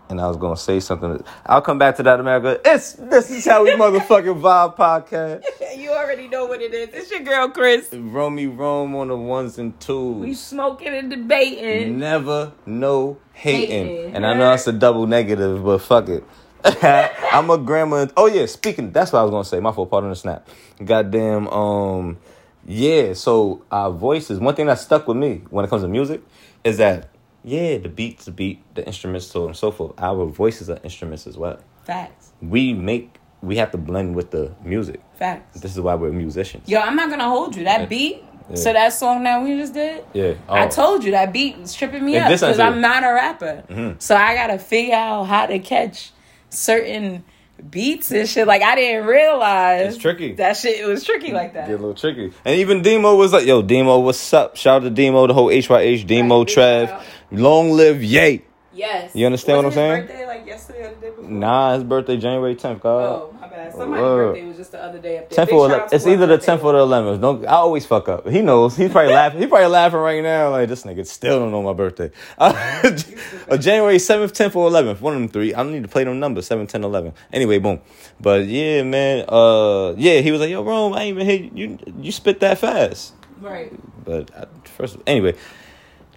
[0.09, 1.23] and I was gonna say something.
[1.45, 2.59] I'll come back to that, America.
[2.63, 5.43] It's this is how we motherfucking vibe podcast.
[5.77, 6.89] you already know what it is.
[6.93, 7.89] It's your girl Chris.
[7.91, 10.21] Romy Rome on the ones and twos.
[10.21, 11.97] We smoking and debating.
[11.99, 13.87] Never no hating.
[13.87, 16.23] Hating, And I know it's a double negative, but fuck it.
[16.63, 18.07] I'm a grandma.
[18.17, 18.91] Oh yeah, speaking.
[18.91, 19.59] That's what I was gonna say.
[19.59, 19.89] My fault.
[19.89, 20.47] Part on the snap.
[20.83, 21.47] Goddamn.
[21.47, 22.17] Um.
[22.65, 23.13] Yeah.
[23.13, 24.39] So our voices.
[24.39, 26.21] One thing that stuck with me when it comes to music
[26.65, 27.09] is that
[27.43, 29.93] yeah, the beats, the beat, the instruments, so on and so forth.
[29.99, 31.59] Our voices are instruments as well.
[31.85, 32.33] Facts.
[32.41, 33.17] We make.
[33.41, 34.99] We have to blend with the music.
[35.13, 35.61] Facts.
[35.61, 36.67] This is why we're musicians.
[36.67, 37.63] Yo, I'm not gonna hold you.
[37.65, 38.23] That beat.
[38.49, 38.55] Yeah.
[38.55, 40.03] So that song that we just did.
[40.13, 40.33] Yeah.
[40.49, 40.69] I Oh.
[40.69, 43.63] told you that beat was tripping me It up because I'm not a rapper.
[43.69, 44.01] Mhm.
[44.01, 46.11] So I gotta figure out how to catch
[46.49, 47.23] certain
[47.69, 48.47] beats and shit.
[48.47, 50.33] Like I didn't realize It's tricky.
[50.33, 51.67] That shit it was tricky like that.
[51.67, 52.33] Get a little tricky.
[52.43, 54.55] And even Demo was like, yo, Demo, what's up?
[54.55, 57.07] Shout out to Demo, the whole HYH, Demo, Right, big Trev.
[57.31, 58.43] Long live Yay.
[58.73, 59.15] Yes.
[59.15, 60.19] You understand what Wasn't I'm his saying?
[60.19, 61.29] Birthday like yesterday or the day before.
[61.29, 63.21] Nah, his birthday January 10th, God.
[63.21, 63.73] Oh my bad.
[63.73, 64.27] Somebody's Word.
[64.33, 65.45] birthday was just the other day up there.
[65.45, 65.93] 10th Big or 11th.
[65.93, 67.21] It's either the 10th or the 11th.
[67.21, 68.27] Don't I always fuck up.
[68.27, 68.75] He knows.
[68.75, 69.39] He's probably laughing.
[69.39, 70.51] He's probably laughing right now.
[70.51, 72.11] Like this nigga still don't know my birthday.
[73.47, 75.01] Uh, January 7th, 10th, or 11th.
[75.01, 75.53] One of them three.
[75.53, 76.47] I don't need to play them numbers.
[76.47, 77.13] 7, 10, 11.
[77.31, 77.79] Anyway, boom.
[78.19, 79.25] But yeah, man.
[79.27, 81.77] Uh, yeah, he was like, yo, Rome, I ain't even hit you.
[81.99, 83.13] You spit that fast.
[83.39, 83.71] Right.
[84.03, 85.35] But I, first, anyway,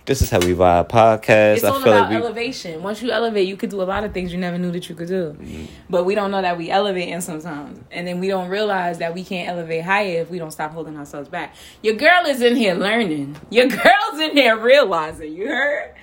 [0.08, 1.56] this is how we vibe podcast.
[1.56, 2.16] It's I all feel about like we.
[2.16, 2.82] elevation.
[2.82, 4.94] Once you elevate, you could do a lot of things you never knew that you
[4.94, 5.36] could do.
[5.38, 5.66] Mm-hmm.
[5.90, 7.78] But we don't know that we elevating sometimes.
[7.90, 10.96] And then we don't realize that we can't elevate higher if we don't stop holding
[10.96, 11.54] ourselves back.
[11.82, 13.36] Your girl is in here learning.
[13.50, 15.34] Your girl's in here realizing.
[15.34, 15.94] You heard?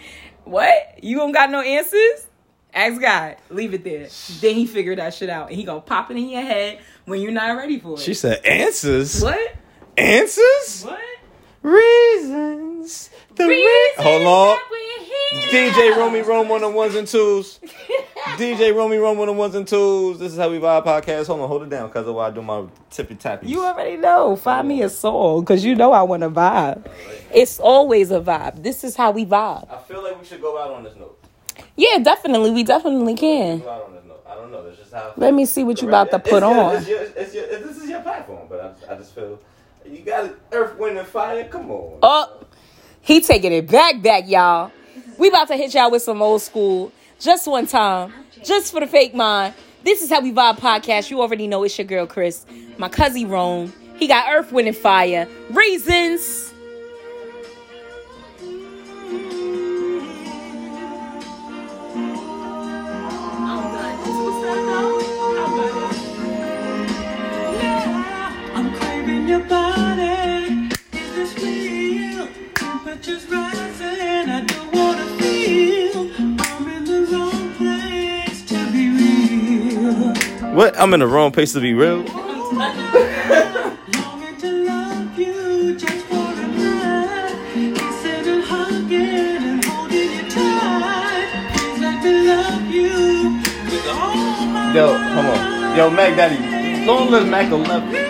[0.44, 1.04] What?
[1.04, 2.28] You don't got no answers?
[2.76, 3.38] Ask God.
[3.50, 4.08] Leave it there.
[4.40, 5.48] Then he figured that shit out.
[5.48, 8.00] And he gonna pop it in your head when you're not ready for it.
[8.00, 9.24] She said answers.
[9.24, 9.56] what?
[9.98, 10.84] Answers.
[10.84, 11.00] What?
[11.66, 13.10] Reasons.
[13.36, 14.58] The re- Hold on.
[14.58, 15.06] that we're
[15.52, 15.72] here.
[15.72, 17.60] DJ Romy Rome on the ones and twos.
[18.38, 20.20] DJ Romy Rome on the ones and twos.
[20.20, 21.28] This is how we vibe podcast.
[21.28, 23.48] Hold on, hold it down, cause of why I do my tippy tappy.
[23.48, 24.36] You already know.
[24.36, 26.90] Find me a song because you know I want to vibe.
[27.34, 28.64] It's always a vibe.
[28.64, 29.70] This is how we vibe.
[29.72, 31.20] I feel like we should go out on this note.
[31.76, 32.52] Yeah, definitely.
[32.52, 33.60] We definitely can.
[33.60, 34.24] Go out on this note.
[34.28, 34.64] I don't know.
[34.64, 35.14] That's just how.
[35.18, 36.76] Let me see what you about to put your- on.
[36.78, 39.40] It's your, it's your, this is your platform, but I, I just feel
[39.90, 40.32] you got.
[40.52, 41.44] Earth, wind, and fire.
[41.46, 42.00] Come on.
[42.02, 42.46] Oh,
[43.02, 44.72] he taking it back, back, y'all.
[45.18, 46.92] We about to hit y'all with some old school.
[47.20, 48.14] Just one time.
[48.44, 49.54] Just for the fake mind.
[49.84, 51.10] This is how we vibe podcast.
[51.10, 52.46] You already know it's your girl Chris.
[52.78, 53.72] My cousin Rome.
[53.98, 55.28] He got Earth, Wind, and Fire.
[55.52, 56.45] Reasons.
[69.26, 70.70] Craving your body.
[70.94, 72.28] Is this real?
[72.54, 74.30] Temperatures rising.
[74.30, 76.12] I don't wanna feel.
[76.40, 80.14] I'm in the wrong place to be real.
[80.54, 80.80] What?
[80.80, 82.04] I'm in the wrong place to be real.
[83.96, 87.36] Longing to love you just for a night.
[87.54, 91.28] Kissing and hugging and holding you tight.
[91.58, 95.76] Feels like to love you with all my Yo, come on.
[95.78, 96.86] Yo, Mac Daddy.
[96.86, 98.05] Long live Mac 11.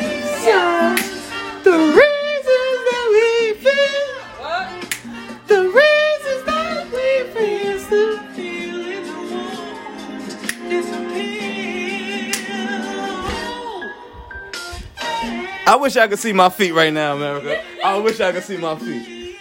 [15.75, 17.61] I wish I could see my feet right now, America.
[17.83, 19.35] I wish I could see my feet.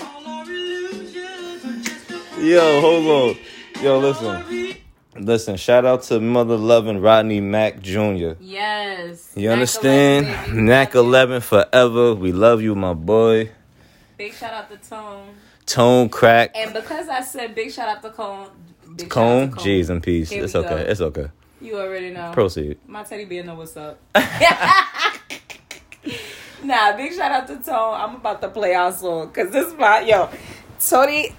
[0.00, 3.84] All our illusions are just a Yo, hold on.
[3.84, 4.76] Yo, listen.
[5.18, 8.32] Listen, shout out to mother loving Rodney Mack Jr.
[8.40, 9.34] Yes.
[9.36, 10.54] You understand?
[10.54, 12.14] Mac 11 forever.
[12.14, 13.50] We love you, my boy.
[14.16, 15.34] Big shout out to Tone.
[15.66, 16.52] Tone crack.
[16.54, 18.48] And because I said big shout out to Cone,
[18.96, 19.50] big Cone.
[19.52, 20.30] Jeez and peace.
[20.30, 20.68] Here It's okay.
[20.70, 20.76] go.
[20.76, 21.26] It's okay.
[21.60, 22.32] You already know.
[22.32, 22.78] Proceed.
[22.86, 24.00] My teddy bear know what's up.
[26.64, 27.94] nah, big shout out to Tone.
[27.94, 30.28] I'm about to play our song because this is my yo.
[30.80, 31.34] Tony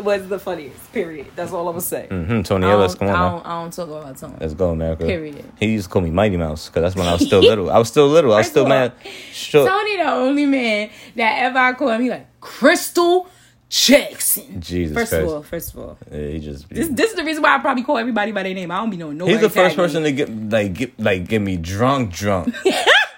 [0.00, 0.92] was the funniest.
[0.92, 1.26] Period.
[1.36, 2.06] That's all I'm gonna say.
[2.08, 4.36] hmm Tony I Ellis, don't- come on I don't, I don't talk about Tone.
[4.40, 5.04] Let's go, America.
[5.06, 5.44] Period.
[5.58, 7.70] He used to call me Mighty Mouse because that's when I was still little.
[7.70, 8.32] I was still little.
[8.32, 8.92] I was First still of mad.
[9.04, 9.68] all, Sure.
[9.68, 13.28] Tony, the only man that ever I call him, he like Crystal
[13.68, 14.60] Jackson.
[14.60, 15.26] Jesus First Christ.
[15.26, 16.68] of all, first of all, Yeah, he just.
[16.68, 18.70] this this is the reason why I probably call everybody by their name.
[18.70, 19.32] I don't be knowing nobody.
[19.38, 19.86] He's the first tag name.
[19.86, 22.54] person to get like get like get me drunk, drunk.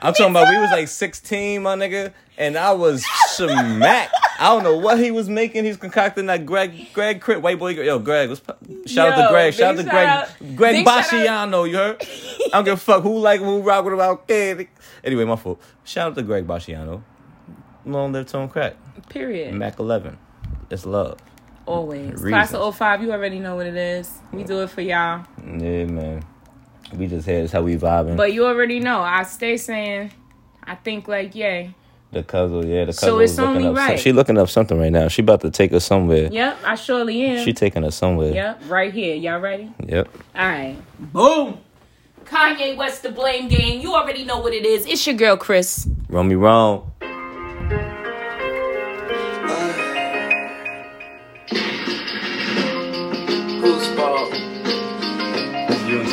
[0.06, 4.14] I'm talking about we was like 16, my nigga, and I was smacked.
[4.38, 5.64] I don't know what he was making.
[5.64, 7.70] He's concocting that Greg, Greg, Crit, white boy.
[7.70, 8.40] Yo, Greg, let's
[8.86, 9.52] shout out to Greg.
[9.52, 11.68] Shout out to Greg, out- Greg big Basciano.
[11.68, 12.02] You heard?
[12.02, 14.00] I don't give a fuck who like who rock with him.
[14.00, 14.68] I.
[15.02, 15.60] Anyway, my fault.
[15.82, 17.02] Shout out to Greg Basciano.
[17.84, 18.76] Long live Tone Crack.
[19.08, 19.54] Period.
[19.54, 20.16] Mac 11.
[20.70, 21.18] It's love.
[21.66, 22.10] Always.
[22.12, 22.30] Reasons.
[22.30, 24.20] Class of 05, you already know what it is.
[24.32, 25.24] We do it for y'all.
[25.44, 26.24] Yeah, man.
[26.94, 27.40] We just here.
[27.40, 28.16] That's how we vibing.
[28.16, 29.00] But you already know.
[29.00, 30.12] I stay saying,
[30.62, 31.74] I think like yay.
[32.12, 33.76] the cousin, yeah, the cousin So it's looking only up.
[33.76, 33.98] some- right.
[34.00, 35.08] she looking up something right now.
[35.08, 36.28] She about to take us somewhere.
[36.32, 37.44] Yep, I surely am.
[37.44, 38.32] She taking us somewhere.
[38.32, 39.16] yep, right here.
[39.16, 39.72] Y'all ready?
[39.84, 40.08] Yep.
[40.36, 40.76] All right.
[41.12, 41.58] Boom.
[42.24, 43.80] Kanye West the blame game.
[43.80, 44.86] You already know what it is.
[44.86, 45.88] It's your girl Chris.
[46.08, 46.90] Romy Rome.
[53.60, 54.32] Who's fault?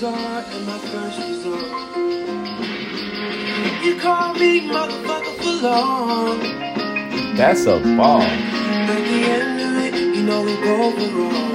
[0.00, 1.64] resort and my first resort.
[3.82, 7.34] You call me motherfucker for long.
[7.34, 8.22] That's a ball.
[8.22, 11.47] At the end of it, you know we were wrong.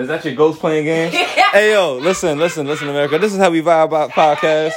[0.00, 1.14] Is that your ghost playing games?
[1.52, 3.18] hey yo, listen, listen, listen, America.
[3.18, 4.72] This is how we vibe about podcast.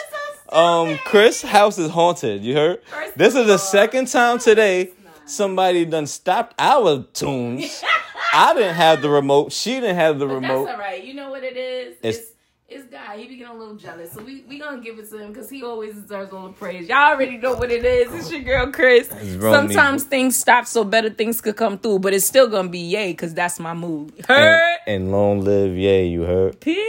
[0.50, 2.44] Um, Chris' house is haunted.
[2.44, 2.84] You heard?
[2.84, 4.92] First This is the second time today
[5.26, 7.84] somebody done stopped our tunes.
[8.34, 9.52] I didn't have the remote.
[9.52, 10.68] She didn't have the That's remote.
[10.70, 11.04] all right.
[11.04, 11.96] You know what it is?
[12.04, 12.32] It's- It's
[12.74, 13.18] it's guy.
[13.18, 15.50] He be getting a little jealous, so we we gonna give it to him because
[15.50, 16.90] he always deserves all the praise.
[16.90, 18.14] Y'all already know what it is.
[18.14, 19.08] It's your girl Chris.
[19.40, 23.12] Sometimes things stop so better things could come through, but it's still gonna be yay
[23.14, 24.14] because that's my mood.
[24.28, 24.60] Heard?
[24.88, 26.08] And, and long live, yay.
[26.08, 26.60] you heard.
[26.60, 26.84] Period.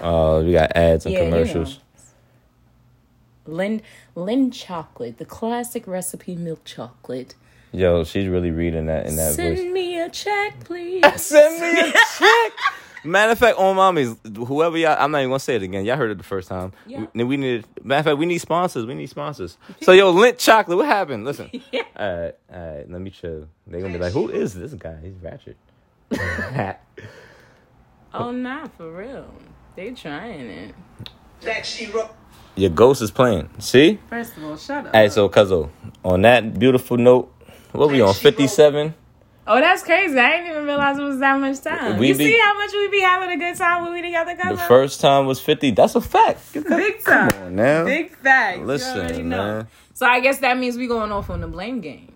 [0.00, 1.80] Oh, Uh, we got ads and Yeah, you commercials.
[3.46, 3.80] Lindt
[4.16, 7.34] Lindt chocolate, the classic recipe milk chocolate.
[7.72, 9.66] Yo, she's really reading that in that Send voice.
[9.72, 11.04] me a check, please.
[11.22, 12.52] Send me a check.
[13.04, 15.84] Matter of fact, on mommies, whoever y'all, I'm not even gonna say it again.
[15.84, 16.72] Y'all heard it the first time.
[16.86, 17.06] Yeah.
[17.14, 17.64] We, we need.
[17.84, 18.86] Matter of fact, we need sponsors.
[18.86, 19.56] We need sponsors.
[19.82, 21.24] So yo, Lindt Chocolate, what happened?
[21.24, 21.50] Listen.
[21.72, 21.82] Yeah.
[21.96, 22.90] All right, all right.
[22.90, 23.46] Let me chill.
[23.66, 24.96] They gonna be like, who is this guy?
[25.02, 25.56] He's ratchet.
[28.14, 29.32] Oh nah, for real.
[29.76, 30.74] They trying it.
[31.42, 32.10] That she wrote.
[32.56, 33.48] Your ghost is playing.
[33.60, 34.00] See?
[34.08, 34.94] First of all, shut up.
[34.94, 35.70] All right, so Cuzzo,
[36.04, 37.32] on that beautiful note,
[37.78, 38.14] what we on?
[38.14, 38.94] Fifty-seven.
[39.50, 40.18] Oh, that's crazy.
[40.18, 41.98] I didn't even realize it was that much time.
[41.98, 44.34] We you be- see how much we be having a good time when we together,
[44.36, 44.66] The cousin?
[44.68, 45.70] first time was fifty.
[45.70, 46.52] That's a fact.
[46.52, 47.30] Big time.
[47.30, 47.84] Come on now.
[47.86, 48.60] Big facts.
[48.60, 49.36] Listen, you know.
[49.58, 49.68] man.
[49.94, 52.12] So I guess that means we going off on the blame game.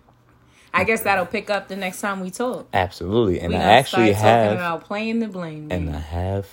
[0.75, 2.67] I guess that'll pick up the next time we talk.
[2.73, 5.87] Absolutely, and we I actually start talking have, about playing the blame game.
[5.87, 6.47] and I have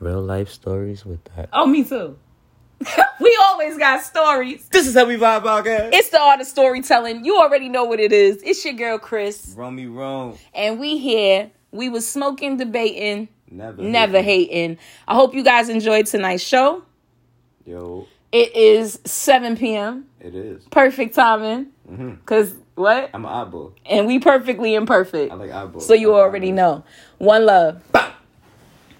[0.00, 1.48] real life stories with that.
[1.52, 2.16] oh, me too.
[3.20, 4.68] we always got stories.
[4.68, 5.90] This is how we vibe podcast.
[5.92, 7.24] It's the art of storytelling.
[7.24, 8.42] You already know what it is.
[8.42, 10.36] It's your girl Chris, Romy Rome.
[10.54, 11.50] and we here.
[11.72, 13.82] We was smoking, debating, Never.
[13.82, 14.78] never hating.
[15.08, 16.82] I hope you guys enjoyed tonight's show.
[17.66, 20.06] Yo, It is 7 p.m.
[20.20, 20.62] it is.
[20.70, 21.66] Perfect timing.
[21.90, 22.14] Mm-hmm.
[22.24, 23.10] Cause what?
[23.12, 23.74] I'm an eyeball.
[23.86, 25.32] And we perfectly imperfect.
[25.32, 25.80] I like eyeball.
[25.80, 26.84] So you already know.
[27.18, 27.82] One love.